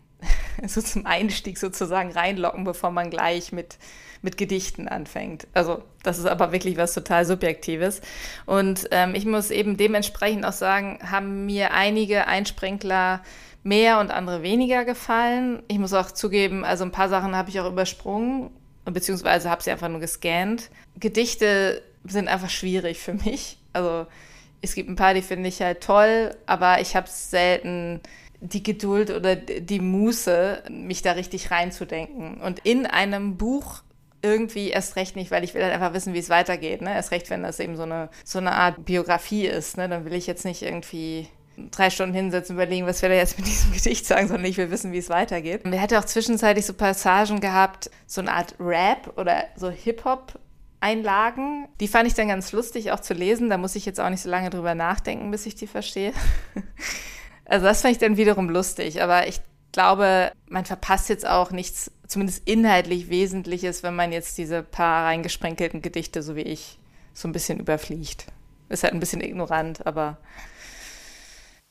so 0.66 0.80
zum 0.80 1.06
Einstieg 1.06 1.58
sozusagen 1.58 2.12
reinlocken, 2.12 2.64
bevor 2.64 2.90
man 2.90 3.10
gleich 3.10 3.52
mit, 3.52 3.78
mit 4.22 4.36
Gedichten 4.36 4.88
anfängt. 4.88 5.46
Also 5.52 5.82
das 6.02 6.18
ist 6.18 6.26
aber 6.26 6.52
wirklich 6.52 6.76
was 6.76 6.94
total 6.94 7.24
Subjektives. 7.24 8.00
Und 8.46 8.88
ähm, 8.90 9.14
ich 9.14 9.26
muss 9.26 9.50
eben 9.50 9.76
dementsprechend 9.76 10.44
auch 10.44 10.52
sagen, 10.52 10.98
haben 11.08 11.46
mir 11.46 11.72
einige 11.72 12.26
Einsprenkler 12.26 13.22
mehr 13.64 14.00
und 14.00 14.10
andere 14.10 14.42
weniger 14.42 14.84
gefallen. 14.84 15.62
Ich 15.68 15.78
muss 15.78 15.92
auch 15.92 16.10
zugeben, 16.10 16.64
also 16.64 16.84
ein 16.84 16.90
paar 16.90 17.08
Sachen 17.08 17.36
habe 17.36 17.50
ich 17.50 17.60
auch 17.60 17.70
übersprungen, 17.70 18.50
beziehungsweise 18.84 19.50
habe 19.50 19.62
sie 19.62 19.70
einfach 19.70 19.88
nur 19.88 20.00
gescannt. 20.00 20.70
Gedichte 20.98 21.82
sind 22.04 22.28
einfach 22.28 22.50
schwierig 22.50 22.98
für 22.98 23.14
mich. 23.14 23.58
Also 23.72 24.06
es 24.60 24.74
gibt 24.74 24.88
ein 24.88 24.96
paar, 24.96 25.14
die 25.14 25.22
finde 25.22 25.48
ich 25.48 25.60
halt 25.60 25.82
toll, 25.82 26.34
aber 26.46 26.80
ich 26.80 26.96
habe 26.96 27.08
selten 27.08 28.00
die 28.40 28.62
Geduld 28.62 29.10
oder 29.10 29.36
die 29.36 29.80
Muße, 29.80 30.64
mich 30.68 31.02
da 31.02 31.12
richtig 31.12 31.50
reinzudenken. 31.50 32.40
Und 32.40 32.58
in 32.60 32.86
einem 32.86 33.36
Buch 33.36 33.82
irgendwie 34.22 34.70
erst 34.70 34.96
recht 34.96 35.16
nicht, 35.16 35.30
weil 35.30 35.44
ich 35.44 35.54
will 35.54 35.62
halt 35.62 35.72
einfach 35.72 35.94
wissen, 35.94 36.14
wie 36.14 36.18
es 36.18 36.30
weitergeht. 36.30 36.80
Ne? 36.80 36.94
Erst 36.94 37.10
recht, 37.10 37.30
wenn 37.30 37.42
das 37.42 37.60
eben 37.60 37.76
so 37.76 37.82
eine, 37.82 38.08
so 38.24 38.38
eine 38.38 38.52
Art 38.52 38.84
Biografie 38.84 39.46
ist. 39.46 39.76
Ne? 39.76 39.88
Dann 39.88 40.04
will 40.04 40.14
ich 40.14 40.26
jetzt 40.26 40.44
nicht 40.44 40.62
irgendwie 40.62 41.28
drei 41.70 41.90
Stunden 41.90 42.14
hinsetzen, 42.14 42.56
überlegen, 42.56 42.86
was 42.86 43.02
will 43.02 43.10
er 43.10 43.18
jetzt 43.18 43.38
mit 43.38 43.46
diesem 43.46 43.72
Gedicht 43.72 44.06
sagen, 44.06 44.28
sondern 44.28 44.46
ich 44.46 44.56
will 44.56 44.70
wissen, 44.70 44.92
wie 44.92 44.98
es 44.98 45.08
weitergeht. 45.10 45.62
Er 45.64 45.80
hatte 45.80 45.98
auch 45.98 46.04
zwischenzeitlich 46.04 46.66
so 46.66 46.74
Passagen 46.74 47.40
gehabt, 47.40 47.90
so 48.06 48.20
eine 48.20 48.32
Art 48.32 48.54
Rap 48.58 49.12
oder 49.16 49.44
so 49.56 49.70
Hip-Hop. 49.70 50.38
Einlagen. 50.82 51.68
Die 51.78 51.86
fand 51.86 52.08
ich 52.08 52.14
dann 52.14 52.26
ganz 52.26 52.50
lustig 52.50 52.90
auch 52.90 52.98
zu 52.98 53.14
lesen. 53.14 53.48
Da 53.48 53.56
muss 53.56 53.76
ich 53.76 53.86
jetzt 53.86 54.00
auch 54.00 54.10
nicht 54.10 54.20
so 54.20 54.28
lange 54.28 54.50
drüber 54.50 54.74
nachdenken, 54.74 55.30
bis 55.30 55.46
ich 55.46 55.54
die 55.54 55.68
verstehe. 55.68 56.12
Also 57.44 57.66
das 57.66 57.82
fand 57.82 57.92
ich 57.92 57.98
dann 57.98 58.16
wiederum 58.16 58.48
lustig, 58.48 59.02
aber 59.02 59.26
ich 59.26 59.40
glaube, 59.72 60.32
man 60.48 60.64
verpasst 60.64 61.08
jetzt 61.08 61.26
auch 61.26 61.50
nichts, 61.50 61.90
zumindest 62.06 62.48
inhaltlich 62.48 63.10
Wesentliches, 63.10 63.82
wenn 63.82 63.96
man 63.96 64.12
jetzt 64.12 64.38
diese 64.38 64.62
paar 64.62 65.06
reingesprenkelten 65.06 65.82
Gedichte, 65.82 66.22
so 66.22 66.36
wie 66.36 66.42
ich, 66.42 66.78
so 67.12 67.28
ein 67.28 67.32
bisschen 67.32 67.58
überfliegt. 67.58 68.26
Ist 68.68 68.84
halt 68.84 68.94
ein 68.94 69.00
bisschen 69.00 69.20
ignorant, 69.20 69.86
aber. 69.86 70.18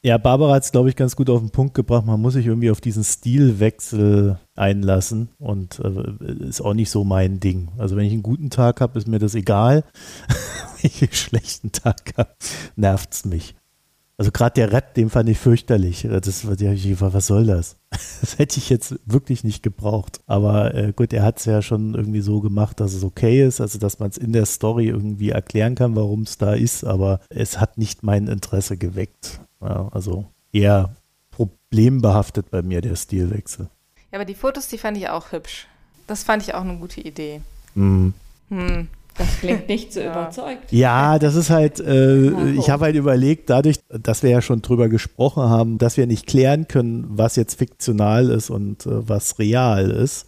Ja, 0.03 0.17
Barbara 0.17 0.55
hat 0.55 0.63
es, 0.63 0.71
glaube 0.71 0.89
ich, 0.89 0.95
ganz 0.95 1.15
gut 1.15 1.29
auf 1.29 1.41
den 1.41 1.51
Punkt 1.51 1.75
gebracht. 1.75 2.07
Man 2.07 2.19
muss 2.19 2.33
sich 2.33 2.47
irgendwie 2.47 2.71
auf 2.71 2.81
diesen 2.81 3.03
Stilwechsel 3.03 4.39
einlassen 4.55 5.29
und 5.37 5.79
äh, 5.79 6.47
ist 6.47 6.59
auch 6.59 6.73
nicht 6.73 6.89
so 6.89 7.03
mein 7.03 7.39
Ding. 7.39 7.69
Also 7.77 7.95
wenn 7.95 8.05
ich 8.05 8.13
einen 8.13 8.23
guten 8.23 8.49
Tag 8.49 8.81
habe, 8.81 8.97
ist 8.97 9.07
mir 9.07 9.19
das 9.19 9.35
egal. 9.35 9.83
wenn 10.27 10.89
ich 10.91 11.03
einen 11.03 11.13
schlechten 11.13 11.71
Tag 11.71 12.13
habe, 12.17 12.31
nervt 12.75 13.13
es 13.13 13.25
mich. 13.25 13.53
Also 14.21 14.31
gerade 14.31 14.53
der 14.53 14.71
Rap, 14.71 14.93
den 14.93 15.09
fand 15.09 15.29
ich 15.29 15.39
fürchterlich. 15.39 16.07
Das, 16.07 16.45
was 16.45 17.25
soll 17.25 17.47
das? 17.47 17.77
Das 18.21 18.37
hätte 18.37 18.59
ich 18.59 18.69
jetzt 18.69 18.99
wirklich 19.03 19.43
nicht 19.43 19.63
gebraucht. 19.63 20.21
Aber 20.27 20.75
äh, 20.75 20.93
gut, 20.95 21.11
er 21.11 21.23
hat 21.23 21.39
es 21.39 21.45
ja 21.45 21.63
schon 21.63 21.95
irgendwie 21.95 22.21
so 22.21 22.39
gemacht, 22.39 22.79
dass 22.79 22.93
es 22.93 23.03
okay 23.03 23.43
ist, 23.43 23.61
also 23.61 23.79
dass 23.79 23.97
man 23.97 24.11
es 24.11 24.19
in 24.19 24.31
der 24.31 24.45
Story 24.45 24.89
irgendwie 24.89 25.31
erklären 25.31 25.73
kann, 25.73 25.95
warum 25.95 26.21
es 26.21 26.37
da 26.37 26.53
ist, 26.53 26.83
aber 26.83 27.19
es 27.29 27.59
hat 27.59 27.79
nicht 27.79 28.03
mein 28.03 28.27
Interesse 28.27 28.77
geweckt. 28.77 29.39
Ja, 29.59 29.89
also 29.91 30.27
eher 30.53 30.95
problembehaftet 31.31 32.51
bei 32.51 32.61
mir 32.61 32.81
der 32.81 32.97
Stilwechsel. 32.97 33.69
Ja, 34.11 34.19
aber 34.19 34.25
die 34.25 34.35
Fotos, 34.35 34.67
die 34.67 34.77
fand 34.77 34.97
ich 34.97 35.09
auch 35.09 35.31
hübsch. 35.31 35.65
Das 36.05 36.21
fand 36.21 36.43
ich 36.43 36.53
auch 36.53 36.61
eine 36.61 36.77
gute 36.77 37.01
Idee. 37.01 37.41
Mhm. 37.73 38.13
Hm. 38.49 38.87
Das 39.21 39.39
klingt 39.39 39.67
nicht 39.67 39.93
so 39.93 39.99
ja. 40.01 40.11
überzeugt. 40.11 40.71
Ja, 40.71 41.19
das 41.19 41.35
ist 41.35 41.49
halt, 41.49 41.79
äh, 41.79 42.51
ich 42.51 42.69
habe 42.69 42.85
halt 42.85 42.95
überlegt, 42.95 43.49
dadurch, 43.49 43.77
dass 43.89 44.23
wir 44.23 44.31
ja 44.31 44.41
schon 44.41 44.61
drüber 44.61 44.89
gesprochen 44.89 45.43
haben, 45.43 45.77
dass 45.77 45.97
wir 45.97 46.07
nicht 46.07 46.25
klären 46.25 46.67
können, 46.67 47.05
was 47.09 47.35
jetzt 47.35 47.55
fiktional 47.55 48.29
ist 48.29 48.49
und 48.49 48.85
äh, 48.85 49.07
was 49.07 49.37
real 49.39 49.91
ist, 49.91 50.25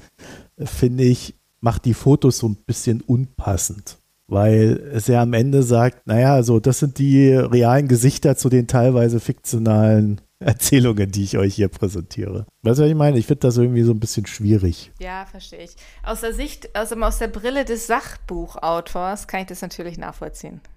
finde 0.64 1.04
ich, 1.04 1.36
macht 1.60 1.86
die 1.86 1.94
Fotos 1.94 2.38
so 2.38 2.48
ein 2.48 2.58
bisschen 2.66 3.02
unpassend. 3.02 3.98
Weil 4.28 4.82
es 4.94 5.08
ja 5.08 5.22
am 5.22 5.34
Ende 5.34 5.64
sagt, 5.64 6.08
naja, 6.08 6.44
so, 6.44 6.60
das 6.60 6.80
sind 6.80 6.98
die 6.98 7.34
realen 7.34 7.88
Gesichter 7.88 8.38
zu 8.38 8.50
den 8.50 8.68
teilweise 8.68 9.20
fiktionalen 9.20 10.22
Erzählungen, 10.44 11.12
die 11.12 11.24
ich 11.24 11.38
euch 11.38 11.56
hier 11.56 11.68
präsentiere. 11.68 12.46
Weißt 12.62 12.80
du, 12.80 12.84
was 12.84 12.90
ich 12.90 12.96
meine? 12.96 13.18
Ich 13.18 13.28
finde 13.28 13.42
das 13.42 13.58
irgendwie 13.58 13.84
so 13.84 13.92
ein 13.92 14.00
bisschen 14.00 14.26
schwierig. 14.26 14.92
Ja, 15.00 15.26
verstehe 15.26 15.64
ich. 15.64 15.76
Aus 16.04 16.22
der 16.22 16.34
Sicht, 16.34 16.76
also 16.76 16.96
aus 16.96 17.18
der 17.18 17.28
Brille 17.28 17.66
des 17.66 17.88
Sachbuchautors 17.88 19.28
kann 19.28 19.42
ich 19.42 19.48
das 19.48 19.62
natürlich 19.62 19.98
nachvollziehen. 19.98 20.62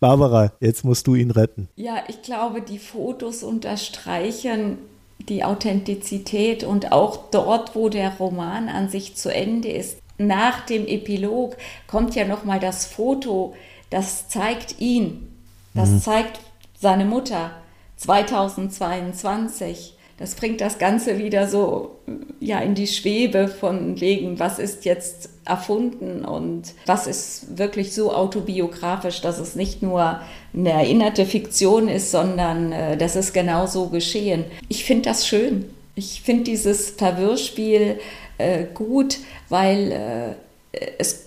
Barbara, 0.00 0.52
jetzt 0.60 0.84
musst 0.84 1.06
du 1.06 1.14
ihn 1.14 1.30
retten. 1.30 1.68
Ja, 1.76 2.04
ich 2.08 2.22
glaube, 2.22 2.62
die 2.62 2.78
Fotos 2.78 3.42
unterstreichen 3.42 4.78
die 5.28 5.44
Authentizität 5.44 6.64
und 6.64 6.92
auch 6.92 7.30
dort, 7.30 7.74
wo 7.74 7.88
der 7.88 8.16
Roman 8.16 8.68
an 8.68 8.88
sich 8.88 9.16
zu 9.16 9.32
Ende 9.32 9.68
ist. 9.68 9.98
Nach 10.18 10.66
dem 10.66 10.86
Epilog 10.86 11.56
kommt 11.86 12.14
ja 12.14 12.26
noch 12.26 12.44
mal 12.44 12.60
das 12.60 12.86
Foto, 12.86 13.54
das 13.90 14.28
zeigt 14.28 14.80
ihn. 14.80 15.28
Das 15.72 15.90
mhm. 15.90 16.00
zeigt 16.00 16.40
seine 16.84 17.06
Mutter 17.06 17.50
2022. 17.96 19.96
Das 20.18 20.34
bringt 20.34 20.60
das 20.60 20.78
Ganze 20.78 21.18
wieder 21.18 21.48
so 21.48 21.96
ja 22.40 22.60
in 22.60 22.74
die 22.74 22.86
Schwebe 22.86 23.48
von 23.48 24.00
wegen, 24.02 24.38
was 24.38 24.58
ist 24.58 24.84
jetzt 24.84 25.30
erfunden 25.46 26.26
und 26.26 26.74
was 26.84 27.06
ist 27.06 27.58
wirklich 27.58 27.94
so 27.94 28.12
autobiografisch, 28.12 29.22
dass 29.22 29.38
es 29.38 29.56
nicht 29.56 29.82
nur 29.82 30.20
eine 30.52 30.70
erinnerte 30.70 31.24
Fiktion 31.24 31.88
ist, 31.88 32.10
sondern 32.10 32.70
äh, 32.70 32.98
das 32.98 33.16
ist 33.16 33.32
genau 33.32 33.66
so 33.66 33.88
geschehen. 33.88 34.44
Ich 34.68 34.84
finde 34.84 35.08
das 35.08 35.26
schön. 35.26 35.64
Ich 35.94 36.20
finde 36.20 36.44
dieses 36.44 36.90
Verwirrspiel 36.90 37.98
äh, 38.36 38.64
gut, 38.74 39.20
weil 39.48 40.36
äh, 40.76 40.80
es 40.98 41.23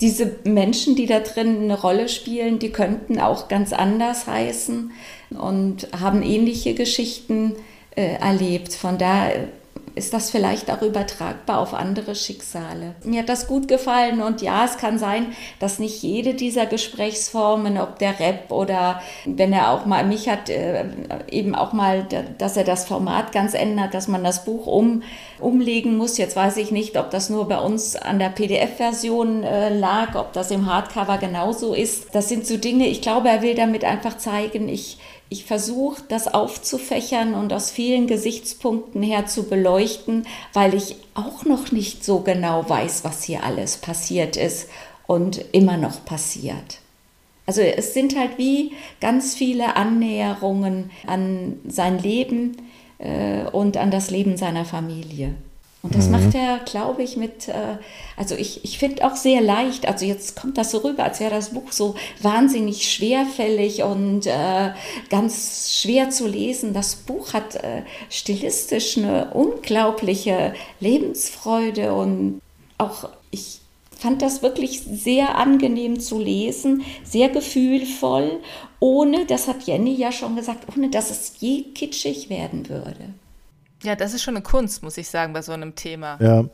diese 0.00 0.36
Menschen, 0.44 0.96
die 0.96 1.06
da 1.06 1.20
drin 1.20 1.62
eine 1.62 1.80
Rolle 1.80 2.08
spielen, 2.08 2.58
die 2.58 2.70
könnten 2.70 3.20
auch 3.20 3.48
ganz 3.48 3.72
anders 3.72 4.26
heißen 4.26 4.92
und 5.30 5.88
haben 5.98 6.22
ähnliche 6.22 6.74
Geschichten 6.74 7.54
äh, 7.96 8.14
erlebt. 8.14 8.72
Von 8.72 8.98
daher 8.98 9.48
ist 10.00 10.14
das 10.14 10.30
vielleicht 10.30 10.70
auch 10.70 10.80
übertragbar 10.80 11.58
auf 11.58 11.74
andere 11.74 12.14
Schicksale. 12.14 12.94
Mir 13.04 13.20
hat 13.20 13.28
das 13.28 13.46
gut 13.46 13.68
gefallen 13.68 14.22
und 14.22 14.40
ja, 14.40 14.64
es 14.64 14.78
kann 14.78 14.98
sein, 14.98 15.26
dass 15.58 15.78
nicht 15.78 16.02
jede 16.02 16.32
dieser 16.32 16.64
Gesprächsformen, 16.64 17.76
ob 17.76 17.98
der 17.98 18.18
Rap 18.18 18.50
oder 18.50 19.02
wenn 19.26 19.52
er 19.52 19.70
auch 19.70 19.84
mal, 19.84 20.06
mich 20.06 20.30
hat 20.30 20.48
äh, 20.48 20.86
eben 21.30 21.54
auch 21.54 21.74
mal, 21.74 22.06
dass 22.38 22.56
er 22.56 22.64
das 22.64 22.86
Format 22.86 23.32
ganz 23.32 23.52
ändert, 23.52 23.92
dass 23.92 24.08
man 24.08 24.24
das 24.24 24.46
Buch 24.46 24.66
um, 24.66 25.02
umlegen 25.38 25.98
muss. 25.98 26.16
Jetzt 26.16 26.34
weiß 26.34 26.56
ich 26.56 26.70
nicht, 26.70 26.96
ob 26.96 27.10
das 27.10 27.28
nur 27.28 27.46
bei 27.46 27.58
uns 27.58 27.94
an 27.94 28.18
der 28.18 28.30
PDF-Version 28.30 29.42
äh, 29.42 29.68
lag, 29.68 30.14
ob 30.14 30.32
das 30.32 30.50
im 30.50 30.64
Hardcover 30.64 31.18
genauso 31.18 31.74
ist. 31.74 32.14
Das 32.14 32.30
sind 32.30 32.46
so 32.46 32.56
Dinge, 32.56 32.86
ich 32.86 33.02
glaube, 33.02 33.28
er 33.28 33.42
will 33.42 33.54
damit 33.54 33.84
einfach 33.84 34.16
zeigen, 34.16 34.70
ich, 34.70 34.96
ich 35.30 35.44
versuche, 35.44 36.02
das 36.08 36.26
aufzufächern 36.26 37.34
und 37.34 37.52
aus 37.52 37.70
vielen 37.70 38.08
Gesichtspunkten 38.08 39.00
her 39.00 39.26
zu 39.26 39.44
beleuchten, 39.44 40.26
weil 40.52 40.74
ich 40.74 40.96
auch 41.14 41.44
noch 41.44 41.70
nicht 41.70 42.04
so 42.04 42.20
genau 42.20 42.68
weiß, 42.68 43.04
was 43.04 43.22
hier 43.22 43.44
alles 43.44 43.76
passiert 43.76 44.36
ist 44.36 44.68
und 45.06 45.42
immer 45.52 45.76
noch 45.76 46.04
passiert. 46.04 46.80
Also 47.46 47.62
es 47.62 47.94
sind 47.94 48.18
halt 48.18 48.38
wie 48.38 48.72
ganz 49.00 49.36
viele 49.36 49.76
Annäherungen 49.76 50.90
an 51.06 51.60
sein 51.66 52.00
Leben 52.00 52.56
äh, 52.98 53.44
und 53.44 53.76
an 53.76 53.92
das 53.92 54.10
Leben 54.10 54.36
seiner 54.36 54.64
Familie. 54.64 55.34
Und 55.82 55.94
das 55.94 56.06
mhm. 56.06 56.12
macht 56.12 56.34
er, 56.34 56.58
glaube 56.58 57.02
ich, 57.02 57.16
mit, 57.16 57.48
äh, 57.48 57.78
also 58.16 58.34
ich, 58.34 58.64
ich 58.64 58.78
finde 58.78 59.06
auch 59.06 59.16
sehr 59.16 59.40
leicht, 59.40 59.86
also 59.86 60.04
jetzt 60.04 60.36
kommt 60.36 60.58
das 60.58 60.70
so 60.70 60.78
rüber, 60.78 61.04
als 61.04 61.20
wäre 61.20 61.30
das 61.30 61.50
Buch 61.50 61.72
so 61.72 61.94
wahnsinnig 62.20 62.92
schwerfällig 62.92 63.82
und 63.82 64.26
äh, 64.26 64.72
ganz 65.08 65.72
schwer 65.80 66.10
zu 66.10 66.26
lesen. 66.26 66.74
Das 66.74 66.96
Buch 66.96 67.32
hat 67.32 67.56
äh, 67.56 67.82
stilistisch 68.10 68.98
eine 68.98 69.30
unglaubliche 69.32 70.52
Lebensfreude 70.80 71.94
und 71.94 72.42
auch 72.76 73.08
ich 73.30 73.60
fand 73.90 74.20
das 74.22 74.42
wirklich 74.42 74.82
sehr 74.82 75.36
angenehm 75.36 75.98
zu 76.00 76.18
lesen, 76.18 76.82
sehr 77.04 77.28
gefühlvoll, 77.28 78.40
ohne, 78.80 79.26
das 79.26 79.46
hat 79.46 79.64
Jenny 79.64 79.94
ja 79.94 80.10
schon 80.10 80.36
gesagt, 80.36 80.66
ohne 80.74 80.88
dass 80.88 81.10
es 81.10 81.34
je 81.38 81.64
kitschig 81.74 82.30
werden 82.30 82.68
würde. 82.68 83.14
Ja, 83.82 83.96
das 83.96 84.14
ist 84.14 84.22
schon 84.22 84.36
eine 84.36 84.42
Kunst, 84.42 84.82
muss 84.82 84.96
ich 84.96 85.08
sagen, 85.08 85.32
bei 85.32 85.42
so 85.42 85.52
einem 85.52 85.74
Thema. 85.74 86.18
Ja. 86.20 86.44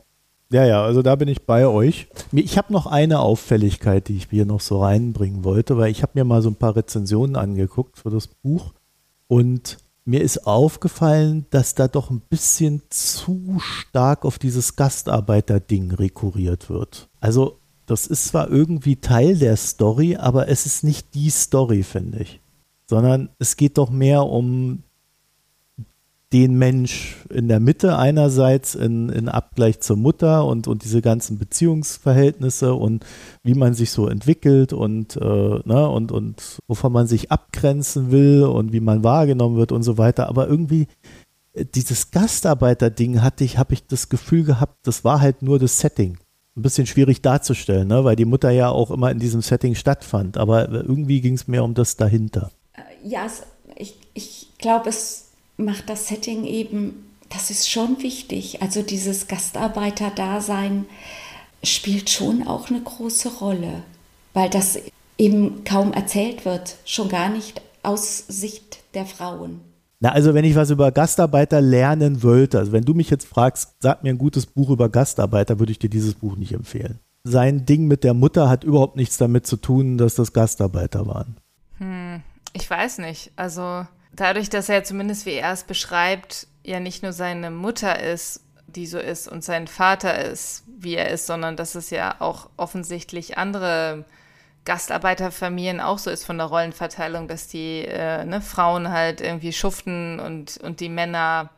Ja, 0.49 0.65
ja, 0.65 0.81
also 0.81 1.01
da 1.01 1.15
bin 1.15 1.27
ich 1.27 1.45
bei 1.45 1.67
euch. 1.67 2.07
Ich 2.31 2.57
habe 2.57 2.71
noch 2.71 2.85
eine 2.85 3.19
Auffälligkeit, 3.19 4.07
die 4.07 4.15
ich 4.15 4.27
hier 4.29 4.45
noch 4.45 4.61
so 4.61 4.81
reinbringen 4.81 5.43
wollte, 5.43 5.77
weil 5.77 5.91
ich 5.91 6.03
habe 6.03 6.13
mir 6.15 6.23
mal 6.23 6.41
so 6.41 6.49
ein 6.49 6.55
paar 6.55 6.75
Rezensionen 6.75 7.35
angeguckt 7.35 7.99
für 7.99 8.09
das 8.09 8.27
Buch 8.27 8.73
und 9.27 9.77
mir 10.05 10.21
ist 10.21 10.47
aufgefallen, 10.47 11.45
dass 11.49 11.75
da 11.75 11.89
doch 11.89 12.11
ein 12.11 12.21
bisschen 12.21 12.81
zu 12.89 13.59
stark 13.59 14.23
auf 14.23 14.39
dieses 14.39 14.77
Gastarbeiter-Ding 14.77 15.91
rekurriert 15.91 16.69
wird. 16.69 17.09
Also 17.19 17.59
das 17.85 18.07
ist 18.07 18.25
zwar 18.25 18.49
irgendwie 18.49 18.95
Teil 18.95 19.37
der 19.37 19.57
Story, 19.57 20.15
aber 20.15 20.47
es 20.47 20.65
ist 20.65 20.85
nicht 20.85 21.13
die 21.13 21.29
Story, 21.29 21.83
finde 21.83 22.19
ich. 22.19 22.39
Sondern 22.89 23.29
es 23.37 23.57
geht 23.57 23.77
doch 23.77 23.89
mehr 23.89 24.23
um 24.25 24.83
den 26.33 26.57
Mensch 26.57 27.15
in 27.29 27.47
der 27.47 27.61
Mitte 27.61 27.97
einerseits 27.97 28.75
in, 28.75 29.07
in 29.09 29.29
Abgleich 29.29 29.79
zur 29.79 29.95
Mutter 29.95 30.45
und, 30.45 30.67
und 30.67 30.83
diese 30.83 31.01
ganzen 31.01 31.37
Beziehungsverhältnisse 31.37 32.73
und 32.73 33.05
wie 33.43 33.53
man 33.53 33.73
sich 33.73 33.91
so 33.91 34.07
entwickelt 34.09 34.73
und, 34.73 35.15
äh, 35.15 35.19
ne, 35.21 35.89
und, 35.89 36.11
und 36.11 36.59
wovon 36.67 36.91
man 36.91 37.07
sich 37.07 37.31
abgrenzen 37.31 38.11
will 38.11 38.43
und 38.43 38.73
wie 38.73 38.81
man 38.81 39.05
wahrgenommen 39.05 39.55
wird 39.55 39.71
und 39.71 39.83
so 39.83 39.97
weiter. 39.97 40.27
Aber 40.27 40.49
irgendwie 40.49 40.87
äh, 41.53 41.63
dieses 41.63 42.11
Gastarbeiter-Ding 42.11 43.21
hatte 43.21 43.45
ich, 43.45 43.57
habe 43.57 43.73
ich 43.73 43.87
das 43.87 44.09
Gefühl 44.09 44.43
gehabt, 44.43 44.85
das 44.85 45.05
war 45.05 45.21
halt 45.21 45.41
nur 45.41 45.59
das 45.59 45.79
Setting. 45.79 46.17
Ein 46.57 46.61
bisschen 46.61 46.87
schwierig 46.87 47.21
darzustellen, 47.21 47.87
ne? 47.87 48.03
weil 48.03 48.17
die 48.17 48.25
Mutter 48.25 48.49
ja 48.49 48.69
auch 48.69 48.91
immer 48.91 49.11
in 49.11 49.19
diesem 49.19 49.41
Setting 49.41 49.75
stattfand. 49.75 50.37
Aber 50.37 50.67
irgendwie 50.69 51.21
ging 51.21 51.35
es 51.35 51.47
mehr 51.47 51.63
um 51.63 51.73
das 51.73 51.95
dahinter. 51.95 52.51
Äh, 52.73 53.07
ja, 53.07 53.27
ich, 53.77 53.97
ich 54.13 54.49
glaube, 54.57 54.89
es 54.89 55.26
macht 55.57 55.89
das 55.89 56.07
Setting 56.07 56.45
eben, 56.45 57.07
das 57.29 57.49
ist 57.49 57.69
schon 57.69 58.01
wichtig. 58.01 58.61
Also 58.61 58.81
dieses 58.81 59.27
Gastarbeiter-Dasein 59.27 60.85
spielt 61.63 62.09
schon 62.09 62.47
auch 62.47 62.69
eine 62.69 62.81
große 62.81 63.29
Rolle, 63.39 63.83
weil 64.33 64.49
das 64.49 64.79
eben 65.17 65.63
kaum 65.63 65.93
erzählt 65.93 66.45
wird, 66.45 66.75
schon 66.85 67.09
gar 67.09 67.29
nicht 67.29 67.61
aus 67.83 68.19
Sicht 68.27 68.79
der 68.93 69.05
Frauen. 69.05 69.61
Na, 69.99 70.11
also 70.11 70.35
wenn 70.35 70.45
ich 70.45 70.55
was 70.55 70.69
über 70.69 70.91
Gastarbeiter 70.91 71.59
lernen 71.59 72.21
wollte, 72.21 72.59
also 72.59 72.71
wenn 72.71 72.83
du 72.83 72.93
mich 72.93 73.09
jetzt 73.09 73.25
fragst, 73.25 73.77
sag 73.79 74.03
mir 74.03 74.11
ein 74.11 74.19
gutes 74.19 74.45
Buch 74.45 74.69
über 74.69 74.89
Gastarbeiter, 74.89 75.57
würde 75.57 75.71
ich 75.71 75.79
dir 75.79 75.89
dieses 75.89 76.13
Buch 76.13 76.35
nicht 76.35 76.53
empfehlen. 76.53 76.99
Sein 77.23 77.65
Ding 77.65 77.87
mit 77.87 78.03
der 78.03 78.13
Mutter 78.13 78.47
hat 78.47 78.63
überhaupt 78.63 78.95
nichts 78.95 79.17
damit 79.17 79.47
zu 79.47 79.57
tun, 79.57 79.97
dass 79.97 80.13
das 80.13 80.33
Gastarbeiter 80.33 81.07
waren. 81.07 81.37
Hm, 81.79 82.21
ich 82.53 82.69
weiß 82.69 82.99
nicht. 82.99 83.31
Also 83.35 83.87
dadurch, 84.17 84.49
dass 84.49 84.67
er 84.67 84.83
zumindest, 84.83 85.25
wie 85.25 85.33
er 85.33 85.53
es 85.53 85.63
beschreibt, 85.63 86.47
ja 86.63 86.79
nicht 86.79 87.03
nur 87.03 87.13
seine 87.13 87.49
Mutter 87.49 88.01
ist, 88.01 88.41
die 88.67 88.85
so 88.85 88.99
ist, 88.99 89.27
und 89.27 89.43
sein 89.43 89.67
Vater 89.67 90.25
ist, 90.25 90.63
wie 90.67 90.95
er 90.95 91.09
ist, 91.09 91.25
sondern 91.25 91.55
dass 91.55 91.75
es 91.75 91.89
ja 91.89 92.15
auch 92.19 92.49
offensichtlich 92.57 93.37
andere 93.37 94.05
Gastarbeiterfamilien 94.65 95.79
auch 95.79 95.97
so 95.97 96.09
ist 96.09 96.25
von 96.25 96.37
der 96.37 96.47
Rollenverteilung, 96.47 97.29
dass 97.29 97.47
die 97.47 97.85
äh, 97.85 98.25
ne, 98.25 98.41
Frauen 98.41 98.91
halt 98.91 99.21
irgendwie 99.21 99.53
schuften 99.53 100.19
und, 100.19 100.57
und 100.57 100.81
die 100.81 100.89
Männer. 100.89 101.49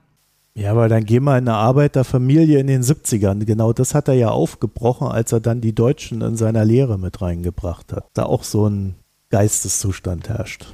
Ja, 0.53 0.71
aber 0.71 0.89
dann 0.89 1.05
geh 1.05 1.19
mal 1.19 1.39
in 1.39 1.47
eine 1.47 1.57
Arbeiterfamilie 1.57 2.59
in 2.59 2.67
den 2.67 2.83
70ern. 2.83 3.45
Genau 3.45 3.73
das 3.73 3.95
hat 3.95 4.07
er 4.07 4.13
ja 4.13 4.29
aufgebrochen, 4.29 5.07
als 5.07 5.31
er 5.31 5.39
dann 5.39 5.59
die 5.59 5.73
Deutschen 5.73 6.21
in 6.21 6.35
seiner 6.35 6.65
Lehre 6.65 6.99
mit 6.99 7.19
reingebracht 7.19 7.93
hat. 7.93 8.05
Da 8.13 8.23
auch 8.23 8.43
so 8.43 8.67
ein 8.67 8.95
Geisteszustand 9.31 10.29
herrscht. 10.29 10.67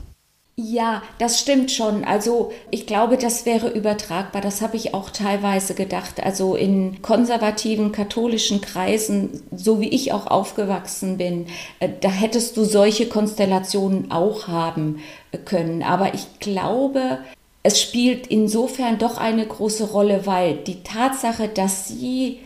Ja, 0.57 1.03
das 1.17 1.41
stimmt 1.41 1.69
schon. 1.69 2.05
Also 2.05 2.53
ich 2.71 2.87
glaube, 2.87 3.17
das 3.17 3.45
wäre 3.45 3.69
übertragbar. 3.69 4.41
Das 4.41 4.61
habe 4.61 4.77
ich 4.77 4.93
auch 4.93 5.09
teilweise 5.09 5.75
gedacht. 5.75 6.23
Also 6.23 6.55
in 6.55 7.01
konservativen 7.01 7.91
katholischen 7.91 8.61
Kreisen, 8.61 9.43
so 9.53 9.81
wie 9.81 9.89
ich 9.89 10.13
auch 10.13 10.27
aufgewachsen 10.27 11.17
bin, 11.17 11.47
äh, 11.81 11.89
da 11.99 12.07
hättest 12.07 12.55
du 12.55 12.63
solche 12.63 13.07
Konstellationen 13.09 14.11
auch 14.11 14.47
haben 14.47 15.01
äh, 15.33 15.37
können. 15.37 15.83
Aber 15.83 16.13
ich 16.13 16.39
glaube, 16.39 17.19
es 17.63 17.81
spielt 17.81 18.27
insofern 18.27 18.97
doch 18.97 19.17
eine 19.17 19.45
große 19.45 19.91
Rolle, 19.91 20.25
weil 20.25 20.55
die 20.55 20.83
Tatsache, 20.83 21.49
dass 21.49 21.89
sie 21.89 22.39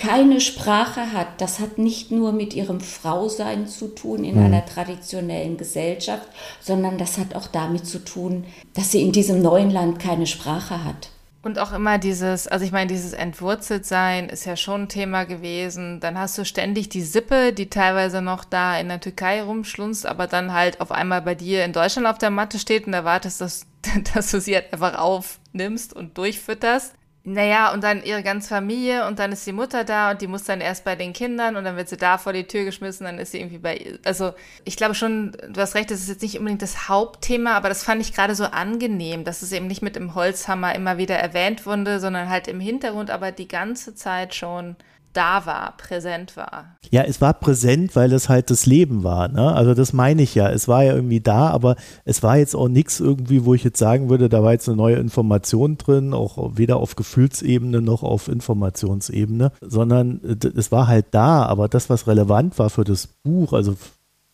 keine 0.00 0.40
Sprache 0.40 1.12
hat, 1.12 1.42
das 1.42 1.60
hat 1.60 1.76
nicht 1.76 2.10
nur 2.10 2.32
mit 2.32 2.54
ihrem 2.54 2.80
Frausein 2.80 3.66
zu 3.66 3.88
tun 3.88 4.24
in 4.24 4.38
mhm. 4.38 4.46
einer 4.46 4.64
traditionellen 4.64 5.58
Gesellschaft, 5.58 6.26
sondern 6.58 6.96
das 6.96 7.18
hat 7.18 7.34
auch 7.34 7.46
damit 7.46 7.86
zu 7.86 8.02
tun, 8.02 8.44
dass 8.72 8.92
sie 8.92 9.02
in 9.02 9.12
diesem 9.12 9.42
neuen 9.42 9.70
Land 9.70 9.98
keine 9.98 10.26
Sprache 10.26 10.84
hat. 10.84 11.10
Und 11.42 11.58
auch 11.58 11.72
immer 11.72 11.98
dieses, 11.98 12.48
also 12.48 12.64
ich 12.64 12.72
meine, 12.72 12.86
dieses 12.86 13.12
Entwurzeltsein 13.12 14.30
ist 14.30 14.46
ja 14.46 14.56
schon 14.56 14.82
ein 14.82 14.88
Thema 14.88 15.24
gewesen. 15.24 16.00
Dann 16.00 16.18
hast 16.18 16.36
du 16.38 16.44
ständig 16.46 16.88
die 16.88 17.02
Sippe, 17.02 17.52
die 17.52 17.68
teilweise 17.68 18.22
noch 18.22 18.44
da 18.44 18.78
in 18.78 18.88
der 18.88 19.00
Türkei 19.00 19.42
rumschlunzt, 19.42 20.06
aber 20.06 20.26
dann 20.26 20.54
halt 20.54 20.80
auf 20.80 20.92
einmal 20.92 21.20
bei 21.20 21.34
dir 21.34 21.64
in 21.64 21.74
Deutschland 21.74 22.06
auf 22.06 22.18
der 22.18 22.30
Matte 22.30 22.58
steht 22.58 22.86
und 22.86 22.94
erwartest, 22.94 23.40
dass, 23.42 23.66
dass 24.14 24.30
du 24.30 24.40
sie 24.40 24.54
halt 24.54 24.72
einfach 24.72 24.98
aufnimmst 24.98 25.94
und 25.94 26.16
durchfütterst. 26.16 26.94
Naja, 27.32 27.72
und 27.72 27.84
dann 27.84 28.02
ihre 28.02 28.24
ganze 28.24 28.48
Familie 28.48 29.06
und 29.06 29.20
dann 29.20 29.30
ist 29.30 29.46
die 29.46 29.52
Mutter 29.52 29.84
da 29.84 30.10
und 30.10 30.20
die 30.20 30.26
muss 30.26 30.42
dann 30.42 30.60
erst 30.60 30.84
bei 30.84 30.96
den 30.96 31.12
Kindern 31.12 31.54
und 31.54 31.62
dann 31.62 31.76
wird 31.76 31.88
sie 31.88 31.96
da 31.96 32.18
vor 32.18 32.32
die 32.32 32.42
Tür 32.48 32.64
geschmissen, 32.64 33.04
dann 33.04 33.18
ist 33.18 33.30
sie 33.30 33.38
irgendwie 33.38 33.58
bei, 33.58 33.98
also 34.04 34.32
ich 34.64 34.76
glaube 34.76 34.96
schon, 34.96 35.36
du 35.48 35.60
hast 35.60 35.76
recht, 35.76 35.92
das 35.92 36.00
ist 36.00 36.08
jetzt 36.08 36.22
nicht 36.22 36.38
unbedingt 36.38 36.62
das 36.62 36.88
Hauptthema, 36.88 37.52
aber 37.52 37.68
das 37.68 37.84
fand 37.84 38.00
ich 38.00 38.14
gerade 38.14 38.34
so 38.34 38.46
angenehm, 38.46 39.22
dass 39.22 39.42
es 39.42 39.52
eben 39.52 39.68
nicht 39.68 39.80
mit 39.80 39.94
dem 39.94 40.16
Holzhammer 40.16 40.74
immer 40.74 40.98
wieder 40.98 41.14
erwähnt 41.16 41.66
wurde, 41.66 42.00
sondern 42.00 42.28
halt 42.28 42.48
im 42.48 42.58
Hintergrund, 42.58 43.12
aber 43.12 43.30
die 43.30 43.46
ganze 43.46 43.94
Zeit 43.94 44.34
schon 44.34 44.74
da 45.12 45.44
war, 45.46 45.76
präsent 45.76 46.36
war. 46.36 46.76
Ja, 46.90 47.02
es 47.02 47.20
war 47.20 47.34
präsent, 47.34 47.96
weil 47.96 48.12
es 48.12 48.28
halt 48.28 48.50
das 48.50 48.66
Leben 48.66 49.02
war. 49.02 49.28
Ne? 49.28 49.52
Also 49.54 49.74
das 49.74 49.92
meine 49.92 50.22
ich 50.22 50.34
ja. 50.34 50.48
Es 50.50 50.68
war 50.68 50.84
ja 50.84 50.94
irgendwie 50.94 51.20
da, 51.20 51.48
aber 51.48 51.76
es 52.04 52.22
war 52.22 52.36
jetzt 52.36 52.54
auch 52.54 52.68
nichts 52.68 53.00
irgendwie, 53.00 53.44
wo 53.44 53.54
ich 53.54 53.64
jetzt 53.64 53.78
sagen 53.78 54.08
würde, 54.08 54.28
da 54.28 54.42
war 54.42 54.52
jetzt 54.52 54.68
eine 54.68 54.76
neue 54.76 54.96
Information 54.96 55.78
drin, 55.78 56.14
auch 56.14 56.56
weder 56.56 56.76
auf 56.76 56.96
Gefühlsebene 56.96 57.80
noch 57.80 58.02
auf 58.02 58.28
Informationsebene, 58.28 59.52
sondern 59.60 60.20
es 60.56 60.70
war 60.72 60.86
halt 60.86 61.06
da. 61.10 61.44
Aber 61.44 61.68
das, 61.68 61.90
was 61.90 62.06
relevant 62.06 62.58
war 62.58 62.70
für 62.70 62.84
das 62.84 63.06
Buch, 63.06 63.52
also 63.52 63.76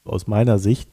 aus 0.05 0.27
meiner 0.27 0.59
Sicht, 0.59 0.89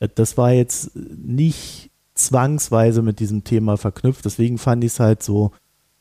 äh, 0.00 0.08
das 0.14 0.36
war 0.36 0.52
jetzt 0.52 0.90
nicht 0.94 1.90
zwangsweise 2.14 3.02
mit 3.02 3.18
diesem 3.20 3.44
Thema 3.44 3.76
verknüpft. 3.76 4.24
Deswegen 4.24 4.58
fand 4.58 4.84
ich 4.84 4.92
es 4.92 5.00
halt 5.00 5.22
so 5.22 5.50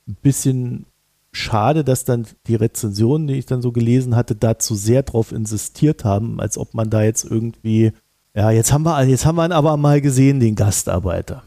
ein 0.08 0.16
bisschen 0.22 0.86
schade, 1.34 1.84
dass 1.84 2.06
dann 2.06 2.26
die 2.48 2.56
Rezensionen, 2.56 3.28
die 3.28 3.36
ich 3.36 3.46
dann 3.46 3.62
so 3.62 3.72
gelesen 3.72 4.16
hatte, 4.16 4.36
dazu 4.36 4.76
sehr 4.76 5.04
drauf 5.04 5.32
insistiert 5.32 6.06
haben, 6.06 6.40
als 6.40 6.58
ob 6.58 6.74
man 6.74 6.90
da 6.90 7.02
jetzt 7.02 7.26
irgendwie, 7.26 7.92
ja, 8.36 8.52
jetzt 8.52 8.72
haben 8.72 8.84
wir, 8.84 9.04
jetzt 9.04 9.26
haben 9.26 9.36
wir 9.36 9.46
ihn 9.46 9.52
aber 9.52 9.76
mal 9.76 10.00
gesehen, 10.00 10.40
den 10.40 10.56
Gastarbeiter. 10.56 11.44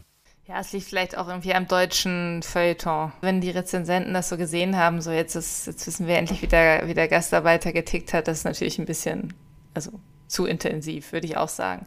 Ja, 0.47 0.61
es 0.61 0.71
liegt 0.71 0.85
vielleicht 0.85 1.17
auch 1.17 1.27
irgendwie 1.27 1.53
am 1.53 1.67
deutschen 1.67 2.41
Feuilleton. 2.41 3.11
Wenn 3.19 3.41
die 3.41 3.49
Rezensenten 3.49 4.13
das 4.13 4.29
so 4.29 4.37
gesehen 4.37 4.77
haben, 4.77 5.01
so 5.01 5.11
jetzt, 5.11 5.35
ist, 5.35 5.67
jetzt 5.67 5.85
wissen 5.87 6.07
wir 6.07 6.17
endlich, 6.17 6.41
wie 6.41 6.47
der, 6.47 6.87
wie 6.87 6.93
der 6.93 7.09
Gastarbeiter 7.09 7.73
getickt 7.73 8.13
hat, 8.13 8.27
das 8.29 8.39
ist 8.39 8.43
natürlich 8.45 8.79
ein 8.79 8.85
bisschen, 8.85 9.33
also 9.73 9.91
zu 10.27 10.45
intensiv, 10.45 11.11
würde 11.11 11.27
ich 11.27 11.35
auch 11.35 11.49
sagen. 11.49 11.85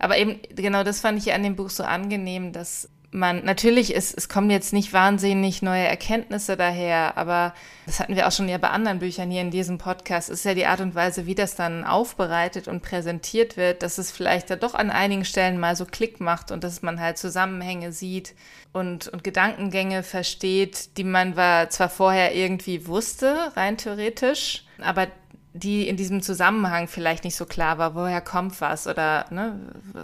Aber 0.00 0.18
eben, 0.18 0.40
genau 0.54 0.82
das 0.82 1.00
fand 1.00 1.18
ich 1.18 1.32
an 1.32 1.44
dem 1.44 1.54
Buch 1.54 1.70
so 1.70 1.84
angenehm, 1.84 2.52
dass 2.52 2.88
man, 3.14 3.44
natürlich, 3.44 3.94
ist, 3.94 4.12
es 4.18 4.28
kommen 4.28 4.50
jetzt 4.50 4.72
nicht 4.72 4.92
wahnsinnig 4.92 5.62
neue 5.62 5.84
Erkenntnisse 5.84 6.56
daher, 6.56 7.16
aber 7.16 7.54
das 7.86 8.00
hatten 8.00 8.16
wir 8.16 8.26
auch 8.26 8.32
schon 8.32 8.48
ja 8.48 8.58
bei 8.58 8.70
anderen 8.70 8.98
Büchern 8.98 9.30
hier 9.30 9.40
in 9.40 9.52
diesem 9.52 9.78
Podcast, 9.78 10.30
ist 10.30 10.44
ja 10.44 10.54
die 10.54 10.66
Art 10.66 10.80
und 10.80 10.96
Weise, 10.96 11.24
wie 11.24 11.36
das 11.36 11.54
dann 11.54 11.84
aufbereitet 11.84 12.66
und 12.66 12.82
präsentiert 12.82 13.56
wird, 13.56 13.84
dass 13.84 13.98
es 13.98 14.10
vielleicht 14.10 14.50
da 14.50 14.56
doch 14.56 14.74
an 14.74 14.90
einigen 14.90 15.24
Stellen 15.24 15.60
mal 15.60 15.76
so 15.76 15.84
Klick 15.84 16.18
macht 16.18 16.50
und 16.50 16.64
dass 16.64 16.82
man 16.82 16.98
halt 16.98 17.16
Zusammenhänge 17.16 17.92
sieht 17.92 18.34
und, 18.72 19.06
und 19.06 19.22
Gedankengänge 19.22 20.02
versteht, 20.02 20.96
die 20.96 21.04
man 21.04 21.34
zwar 21.34 21.88
vorher 21.88 22.34
irgendwie 22.34 22.88
wusste, 22.88 23.52
rein 23.54 23.76
theoretisch, 23.76 24.64
aber 24.82 25.06
die 25.54 25.86
in 25.88 25.96
diesem 25.96 26.20
Zusammenhang 26.20 26.88
vielleicht 26.88 27.22
nicht 27.22 27.36
so 27.36 27.46
klar 27.46 27.78
war, 27.78 27.94
woher 27.94 28.20
kommt 28.20 28.60
was 28.60 28.88
oder 28.88 29.26
ne, 29.30 29.58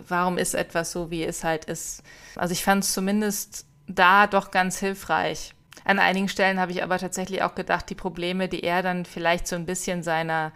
warum 0.06 0.38
ist 0.38 0.54
etwas 0.54 0.92
so, 0.92 1.10
wie 1.10 1.24
es 1.24 1.42
halt 1.42 1.64
ist. 1.64 2.04
Also 2.36 2.52
ich 2.52 2.62
fand 2.62 2.84
es 2.84 2.92
zumindest 2.92 3.66
da 3.88 4.28
doch 4.28 4.52
ganz 4.52 4.78
hilfreich. 4.78 5.52
An 5.84 5.98
einigen 5.98 6.28
Stellen 6.28 6.60
habe 6.60 6.70
ich 6.70 6.84
aber 6.84 6.98
tatsächlich 6.98 7.42
auch 7.42 7.56
gedacht, 7.56 7.90
die 7.90 7.96
Probleme, 7.96 8.48
die 8.48 8.62
er 8.62 8.82
dann 8.82 9.04
vielleicht 9.04 9.48
so 9.48 9.56
ein 9.56 9.66
bisschen 9.66 10.04
seiner 10.04 10.52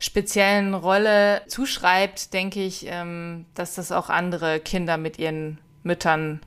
speziellen 0.00 0.74
Rolle 0.74 1.42
zuschreibt, 1.46 2.34
denke 2.34 2.60
ich, 2.60 2.86
ähm, 2.88 3.46
dass 3.54 3.76
das 3.76 3.92
auch 3.92 4.10
andere 4.10 4.58
Kinder 4.58 4.96
mit 4.96 5.18
ihren 5.20 5.58
Müttern 5.84 6.40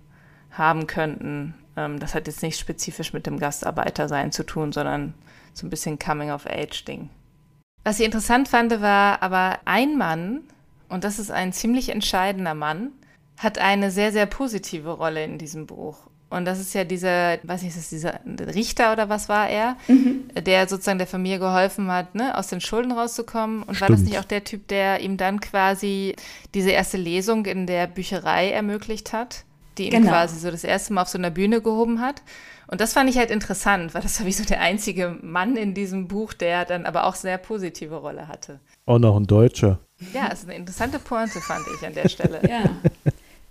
haben 0.51 0.87
könnten. 0.87 1.55
Ähm, 1.77 1.99
das 1.99 2.15
hat 2.15 2.27
jetzt 2.27 2.43
nicht 2.43 2.59
spezifisch 2.59 3.13
mit 3.13 3.25
dem 3.25 3.39
Gastarbeitersein 3.39 4.33
zu 4.33 4.43
tun, 4.43 4.73
sondern 4.73 5.13
so 5.53 5.65
ein 5.65 5.69
bisschen 5.69 5.97
Coming-of-Age-Ding. 5.97 7.09
Was 7.87 8.01
ich 8.01 8.05
interessant 8.05 8.49
fand, 8.49 8.81
war 8.81 9.23
aber 9.23 9.59
ein 9.63 9.97
Mann, 9.97 10.41
und 10.89 11.05
das 11.05 11.19
ist 11.19 11.31
ein 11.31 11.53
ziemlich 11.53 11.87
entscheidender 11.87 12.53
Mann, 12.53 12.91
hat 13.37 13.59
eine 13.59 13.91
sehr, 13.91 14.11
sehr 14.11 14.25
positive 14.25 14.89
Rolle 14.89 15.23
in 15.23 15.37
diesem 15.37 15.67
Buch. 15.67 15.95
Und 16.29 16.43
das 16.43 16.59
ist 16.59 16.73
ja 16.73 16.83
dieser, 16.83 17.37
weiß 17.43 17.61
nicht, 17.61 17.77
ist 17.77 17.77
das 17.77 17.89
dieser 17.89 18.19
Richter 18.53 18.91
oder 18.91 19.07
was 19.07 19.29
war 19.29 19.47
er, 19.47 19.77
mhm. 19.87 20.27
der 20.35 20.67
sozusagen 20.67 20.97
der 20.97 21.07
Familie 21.07 21.39
geholfen 21.39 21.89
hat, 21.89 22.13
ne, 22.13 22.37
aus 22.37 22.47
den 22.47 22.59
Schulden 22.59 22.91
rauszukommen. 22.91 23.63
Und 23.63 23.75
Stimmt. 23.75 23.81
war 23.89 23.95
das 23.95 24.01
nicht 24.01 24.19
auch 24.19 24.25
der 24.25 24.43
Typ, 24.43 24.67
der 24.67 24.99
ihm 24.99 25.15
dann 25.15 25.39
quasi 25.39 26.17
diese 26.55 26.71
erste 26.71 26.97
Lesung 26.97 27.45
in 27.45 27.67
der 27.67 27.87
Bücherei 27.87 28.51
ermöglicht 28.51 29.13
hat, 29.13 29.45
die 29.77 29.85
ihn 29.85 29.91
genau. 29.91 30.09
quasi 30.09 30.39
so 30.39 30.51
das 30.51 30.63
erste 30.63 30.93
Mal 30.93 31.03
auf 31.03 31.09
so 31.09 31.17
einer 31.17 31.29
Bühne 31.31 31.61
gehoben 31.61 32.01
hat? 32.01 32.21
Und 32.67 32.81
das 32.81 32.93
fand 32.93 33.09
ich 33.09 33.17
halt 33.17 33.31
interessant, 33.31 33.93
weil 33.93 34.01
das 34.01 34.19
war 34.19 34.27
wie 34.27 34.33
so 34.33 34.43
der 34.43 34.59
einzige 34.59 35.17
Mann 35.21 35.55
in 35.55 35.73
diesem 35.73 36.07
Buch, 36.07 36.33
der 36.33 36.65
dann 36.65 36.85
aber 36.85 37.05
auch 37.05 37.15
sehr 37.15 37.37
positive 37.37 37.95
Rolle 37.95 38.27
hatte. 38.27 38.59
Auch 38.85 38.99
noch 38.99 39.15
ein 39.15 39.25
Deutscher. 39.25 39.79
Ja, 40.13 40.27
ist 40.27 40.43
eine 40.43 40.55
interessante 40.55 40.99
Pointe, 40.99 41.39
fand 41.39 41.65
ich 41.75 41.85
an 41.85 41.93
der 41.93 42.09
Stelle. 42.09 42.41
ja. 42.49 42.63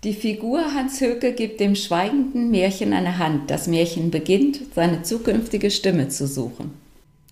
Die 0.03 0.13
Figur 0.13 0.75
Hans 0.75 1.01
Höke 1.01 1.33
gibt 1.33 1.59
dem 1.59 1.75
schweigenden 1.75 2.51
Märchen 2.51 2.93
eine 2.93 3.17
Hand. 3.17 3.49
Das 3.49 3.65
Märchen 3.67 4.11
beginnt, 4.11 4.59
seine 4.75 5.01
zukünftige 5.01 5.71
Stimme 5.71 6.09
zu 6.09 6.27
suchen. 6.27 6.75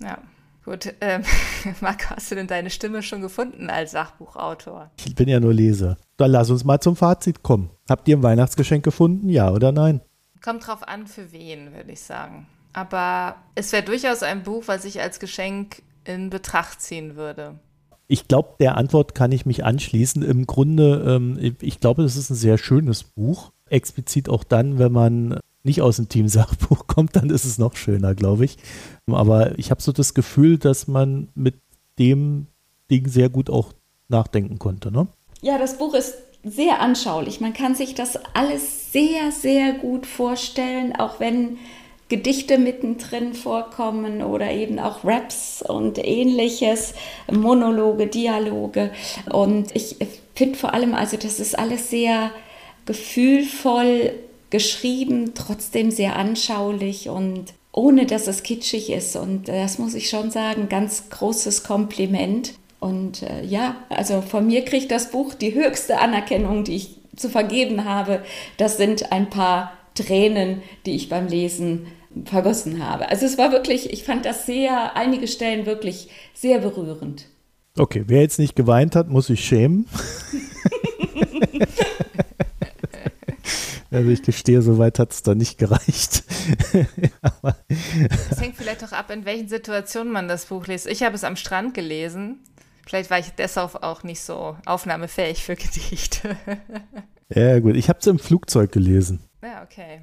Ja, 0.02 0.18
gut. 0.66 0.94
Ähm, 1.00 1.24
Marco, 1.82 2.10
hast 2.10 2.30
du 2.32 2.36
denn 2.36 2.48
deine 2.48 2.70
Stimme 2.70 3.02
schon 3.02 3.22
gefunden 3.22 3.70
als 3.70 3.92
Sachbuchautor? 3.92 4.92
Ich 5.06 5.16
bin 5.16 5.30
ja 5.30 5.40
nur 5.40 5.54
Leser. 5.54 5.98
Dann 6.18 6.32
lass 6.32 6.50
uns 6.50 6.66
mal 6.66 6.82
zum 6.82 6.96
Fazit 6.96 7.44
kommen. 7.44 7.70
Habt 7.88 8.08
ihr 8.08 8.18
ein 8.18 8.24
Weihnachtsgeschenk 8.24 8.84
gefunden? 8.84 9.30
Ja 9.30 9.52
oder 9.52 9.72
nein? 9.72 10.02
Kommt 10.44 10.68
drauf 10.68 10.88
an, 10.88 11.08
für 11.08 11.32
wen, 11.32 11.74
würde 11.74 11.92
ich 11.92 12.02
sagen. 12.02 12.48
Aber 12.74 13.38
es 13.56 13.72
wäre 13.72 13.84
durchaus 13.84 14.22
ein 14.22 14.44
Buch, 14.44 14.64
was 14.66 14.84
ich 14.84 15.02
als 15.02 15.20
Geschenk 15.20 15.82
in 16.04 16.30
Betracht 16.30 16.82
ziehen 16.82 17.16
würde. 17.16 17.60
Ich 18.08 18.28
glaube, 18.28 18.56
der 18.60 18.78
Antwort 18.78 19.16
kann 19.16 19.32
ich 19.32 19.46
mich 19.46 19.64
anschließen. 19.64 20.22
Im 20.22 20.46
Grunde, 20.46 21.04
ähm, 21.08 21.56
ich 21.62 21.80
glaube, 21.80 22.04
es 22.04 22.16
ist 22.16 22.30
ein 22.30 22.36
sehr 22.36 22.58
schönes 22.58 23.04
Buch. 23.04 23.52
Explizit 23.70 24.30
auch 24.30 24.44
dann, 24.44 24.78
wenn 24.78 24.92
man 24.92 25.40
nicht 25.66 25.82
aus 25.82 25.98
dem 25.98 26.10
Team-Sachbuch 26.10 26.88
kommt, 26.88 27.16
dann 27.16 27.30
ist 27.30 27.46
es 27.46 27.58
noch 27.58 27.76
schöner, 27.76 28.16
glaube 28.16 28.46
ich. 28.46 28.58
Aber 29.12 29.58
ich 29.58 29.72
habe 29.72 29.82
so 29.82 29.92
das 29.92 30.14
Gefühl, 30.14 30.58
dass 30.58 30.88
man 30.88 31.30
mit 31.36 31.56
dem 32.00 32.48
Ding 32.90 33.08
sehr 33.08 33.30
gut 33.30 33.50
auch 33.50 33.74
nachdenken 34.08 34.60
konnte. 34.60 34.92
Ne? 34.92 35.08
Ja, 35.42 35.58
das 35.58 35.78
Buch 35.78 35.94
ist 35.94 36.16
sehr 36.44 36.80
anschaulich. 36.80 37.42
Man 37.42 37.54
kann 37.54 37.76
sich 37.76 37.96
das 37.96 38.18
alles 38.34 38.92
sehr, 38.92 39.32
sehr 39.32 39.74
gut 39.74 40.06
vorstellen, 40.06 40.96
auch 40.96 41.20
wenn 41.20 41.58
Gedichte 42.08 42.60
mittendrin 42.60 43.34
vorkommen 43.34 44.22
oder 44.22 44.52
eben 44.52 44.78
auch 44.78 45.04
Raps 45.04 45.64
und 45.68 45.98
ähnliches, 45.98 46.94
Monologe, 47.32 48.06
Dialoge. 48.06 48.92
Und 49.32 49.76
ich 49.76 49.96
finde 50.36 50.58
vor 50.58 50.76
allem, 50.76 50.94
also 50.94 51.18
das 51.18 51.40
ist 51.40 51.58
alles 51.58 51.90
sehr 51.90 52.30
gefühlvoll 52.86 54.14
geschrieben, 54.56 55.34
trotzdem 55.36 55.92
sehr 55.92 56.16
anschaulich 56.16 57.10
und 57.10 57.54
ohne 57.74 58.06
dass 58.06 58.28
es 58.28 58.42
kitschig 58.42 58.90
ist. 58.90 59.18
Und 59.18 59.50
das 59.50 59.80
muss 59.80 59.96
ich 59.96 60.10
schon 60.10 60.32
sagen, 60.32 60.70
ganz 60.70 61.10
großes 61.10 61.66
Kompliment. 61.66 62.54
Und 62.80 63.22
äh, 63.22 63.44
ja, 63.44 63.76
also 63.90 64.22
von 64.22 64.48
mir 64.48 64.64
kriegt 64.64 64.92
das 64.92 65.12
Buch 65.12 65.34
die 65.34 65.54
höchste 65.54 66.00
Anerkennung, 66.00 66.64
die 66.64 66.78
ich 66.78 66.96
zu 67.18 67.30
vergeben 67.30 67.84
habe. 67.84 68.24
Das 68.56 68.78
sind 68.78 69.12
ein 69.12 69.30
paar 69.30 69.74
Tränen, 69.94 70.62
die 70.86 70.96
ich 70.96 71.10
beim 71.10 71.28
Lesen 71.28 71.88
vergossen 72.24 72.82
habe. 72.82 73.10
Also 73.10 73.26
es 73.26 73.38
war 73.38 73.52
wirklich, 73.52 73.92
ich 73.92 74.06
fand 74.06 74.24
das 74.24 74.46
sehr, 74.46 74.96
einige 74.96 75.28
Stellen 75.28 75.66
wirklich 75.66 76.08
sehr 76.34 76.60
berührend. 76.60 77.26
Okay, 77.78 78.06
wer 78.08 78.22
jetzt 78.22 78.40
nicht 78.40 78.56
geweint 78.56 78.96
hat, 78.96 79.10
muss 79.10 79.28
sich 79.28 79.44
schämen. 79.44 79.86
Also 83.96 84.10
ich 84.10 84.22
gestehe, 84.22 84.62
so 84.62 84.78
weit 84.78 85.00
hat 85.00 85.12
es 85.12 85.24
da 85.24 85.36
nicht 85.36 85.58
gereicht. 85.58 86.24
Es 88.30 88.40
hängt 88.40 88.56
vielleicht 88.56 88.84
auch 88.84 88.92
ab, 88.92 89.10
in 89.10 89.26
welchen 89.26 89.48
Situationen 89.48 90.12
man 90.12 90.28
das 90.28 90.46
Buch 90.46 90.68
liest. 90.68 90.86
Ich 90.86 91.02
habe 91.02 91.16
es 91.16 91.24
am 91.24 91.36
Strand 91.36 91.74
gelesen 91.74 92.40
Vielleicht 92.86 93.10
war 93.10 93.20
ich 93.20 93.32
deshalb 93.32 93.76
auch 93.84 94.04
nicht 94.04 94.22
so 94.22 94.56
aufnahmefähig 94.66 95.44
für 95.44 95.56
Gedichte. 95.56 96.38
ja, 97.30 97.60
gut. 97.60 97.76
Ich 97.76 97.90
habe 97.90 98.00
es 98.00 98.08
im 98.08 98.20
Flugzeug 98.20 98.72
gelesen. 98.72 99.22
Ja, 99.42 99.64
okay. 99.64 100.02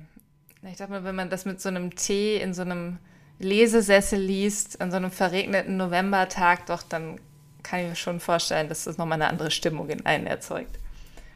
Ich 0.68 0.76
dachte 0.76 0.92
mal, 0.92 1.04
wenn 1.04 1.14
man 1.14 1.30
das 1.30 1.44
mit 1.44 1.60
so 1.60 1.68
einem 1.68 1.94
Tee 1.94 2.36
in 2.36 2.54
so 2.54 2.62
einem 2.62 2.98
Lesesessel 3.38 4.20
liest, 4.20 4.80
an 4.80 4.90
so 4.90 4.96
einem 4.96 5.10
verregneten 5.10 5.76
Novembertag, 5.76 6.66
doch, 6.66 6.82
dann 6.82 7.20
kann 7.62 7.80
ich 7.80 7.88
mir 7.88 7.96
schon 7.96 8.20
vorstellen, 8.20 8.68
dass 8.68 8.84
das 8.84 8.98
nochmal 8.98 9.16
eine 9.16 9.28
andere 9.28 9.50
Stimmung 9.50 9.88
in 9.88 10.04
einen 10.04 10.26
erzeugt. 10.26 10.78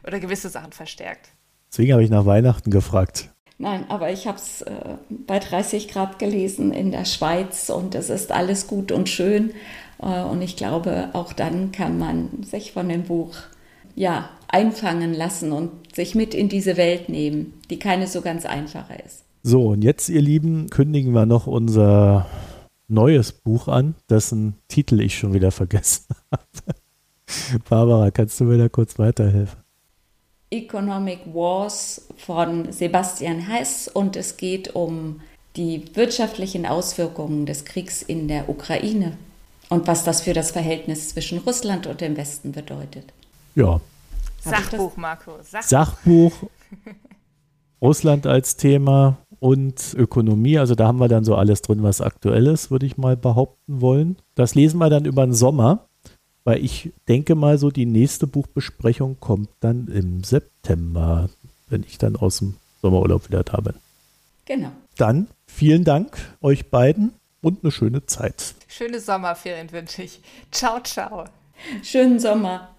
Oder 0.05 0.19
gewisse 0.19 0.49
Sachen 0.49 0.73
verstärkt. 0.73 1.29
Deswegen 1.71 1.93
habe 1.93 2.03
ich 2.03 2.09
nach 2.09 2.25
Weihnachten 2.25 2.71
gefragt. 2.71 3.29
Nein, 3.59 3.85
aber 3.89 4.11
ich 4.11 4.27
habe 4.27 4.37
es 4.37 4.61
äh, 4.61 4.97
bei 5.09 5.39
30 5.39 5.87
Grad 5.87 6.19
gelesen 6.19 6.71
in 6.71 6.91
der 6.91 7.05
Schweiz 7.05 7.69
und 7.69 7.95
es 7.95 8.09
ist 8.09 8.31
alles 8.31 8.67
gut 8.67 8.91
und 8.91 9.09
schön. 9.09 9.51
Äh, 9.99 10.21
und 10.23 10.41
ich 10.41 10.55
glaube, 10.55 11.09
auch 11.13 11.33
dann 11.33 11.71
kann 11.71 11.97
man 11.97 12.43
sich 12.43 12.73
von 12.73 12.87
dem 12.87 13.03
Buch 13.03 13.35
ja, 13.95 14.29
einfangen 14.47 15.13
lassen 15.13 15.51
und 15.51 15.71
sich 15.95 16.13
mit 16.13 16.35
in 16.35 16.49
diese 16.49 16.77
Welt 16.77 17.09
nehmen, 17.09 17.53
die 17.71 17.79
keine 17.79 18.05
so 18.05 18.21
ganz 18.21 18.45
einfache 18.45 18.93
ist. 19.03 19.23
So, 19.41 19.69
und 19.69 19.83
jetzt, 19.83 20.09
ihr 20.09 20.21
Lieben, 20.21 20.69
kündigen 20.69 21.13
wir 21.13 21.25
noch 21.25 21.47
unser 21.47 22.27
neues 22.87 23.31
Buch 23.31 23.67
an, 23.67 23.95
dessen 24.09 24.55
Titel 24.67 24.99
ich 24.99 25.17
schon 25.17 25.33
wieder 25.33 25.51
vergessen 25.51 26.05
habe. 26.31 26.79
Barbara, 27.67 28.11
kannst 28.11 28.39
du 28.39 28.45
mir 28.45 28.57
da 28.57 28.69
kurz 28.69 28.99
weiterhelfen? 28.99 29.59
Economic 30.49 31.19
Wars 31.33 32.07
von 32.17 32.71
Sebastian 32.71 33.39
Hess 33.39 33.87
und 33.87 34.15
es 34.15 34.37
geht 34.37 34.75
um 34.75 35.21
die 35.55 35.83
wirtschaftlichen 35.95 36.65
Auswirkungen 36.65 37.45
des 37.45 37.65
Kriegs 37.65 38.01
in 38.01 38.27
der 38.27 38.47
Ukraine 38.47 39.17
und 39.69 39.87
was 39.87 40.03
das 40.03 40.21
für 40.21 40.33
das 40.33 40.51
Verhältnis 40.51 41.09
zwischen 41.09 41.39
Russland 41.39 41.87
und 41.87 41.99
dem 41.99 42.15
Westen 42.15 42.51
bedeutet. 42.51 43.05
Ja. 43.55 43.81
Sachbuch, 44.41 44.95
Marco. 44.95 45.31
Sachbuch. 45.43 45.67
Sachbuch. 45.67 46.33
Russland 47.81 48.25
als 48.25 48.55
Thema 48.55 49.17
und 49.39 49.93
Ökonomie. 49.95 50.57
Also 50.57 50.75
da 50.75 50.87
haben 50.87 50.99
wir 50.99 51.07
dann 51.07 51.25
so 51.25 51.35
alles 51.35 51.61
drin, 51.61 51.83
was 51.83 52.01
aktuell 52.01 52.47
ist, 52.47 52.71
würde 52.71 52.85
ich 52.85 52.97
mal 52.97 53.17
behaupten 53.17 53.81
wollen. 53.81 54.17
Das 54.35 54.55
lesen 54.55 54.79
wir 54.79 54.89
dann 54.89 55.05
über 55.05 55.25
den 55.25 55.33
Sommer, 55.33 55.87
weil 56.47 56.63
ich 56.63 56.93
denke 57.09 57.35
mal 57.35 57.57
so, 57.57 57.71
die 57.71 57.85
nächste 57.85 58.25
Buchbesprechung 58.25 59.17
kommt 59.19 59.49
dann 59.59 59.89
im 59.89 60.23
September, 60.23 61.29
wenn 61.67 61.83
ich 61.83 61.97
dann 61.97 62.15
aus 62.15 62.37
dem 62.37 62.53
Sommerurlaub 62.81 63.27
wieder 63.27 63.43
da 63.43 63.59
bin. 63.59 63.73
Genau. 64.45 64.69
Dann 64.95 65.27
vielen 65.45 65.83
Dank 65.83 66.17
euch 66.39 66.69
beiden 66.69 67.11
und 67.41 67.65
eine 67.65 67.71
schöne 67.73 68.05
Zeit. 68.05 68.55
Schöne 68.69 69.01
Sommerferien 69.01 69.69
wünsche 69.73 70.03
ich. 70.03 70.21
Ciao, 70.49 70.79
ciao. 70.81 71.25
Schönen 71.83 72.17
Sommer. 72.17 72.69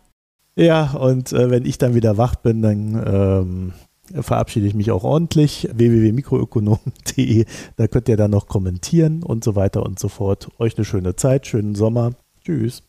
Ja, 0.57 0.93
und 0.93 1.35
äh, 1.35 1.51
wenn 1.51 1.67
ich 1.67 1.77
dann 1.77 1.95
wieder 1.95 2.17
wach 2.17 2.37
bin, 2.37 2.63
dann 2.63 3.05
ähm, 3.07 4.23
verabschiede 4.23 4.67
ich 4.67 4.73
mich 4.73 4.91
auch 4.93 5.05
ordentlich. 5.05 5.69
www.mikroökonom.de, 5.71 7.45
da 7.77 7.87
könnt 7.87 8.09
ihr 8.09 8.17
dann 8.17 8.31
noch 8.31 8.49
kommentieren 8.49 9.23
und 9.23 9.45
so 9.45 9.57
weiter 9.57 9.83
und 9.83 9.99
so 9.99 10.09
fort. 10.09 10.49
Euch 10.59 10.79
eine 10.79 10.87
schöne 10.87 11.17
Zeit, 11.17 11.47
schönen 11.47 11.75
Sommer. 11.75 12.13
Tschüss. 12.43 12.88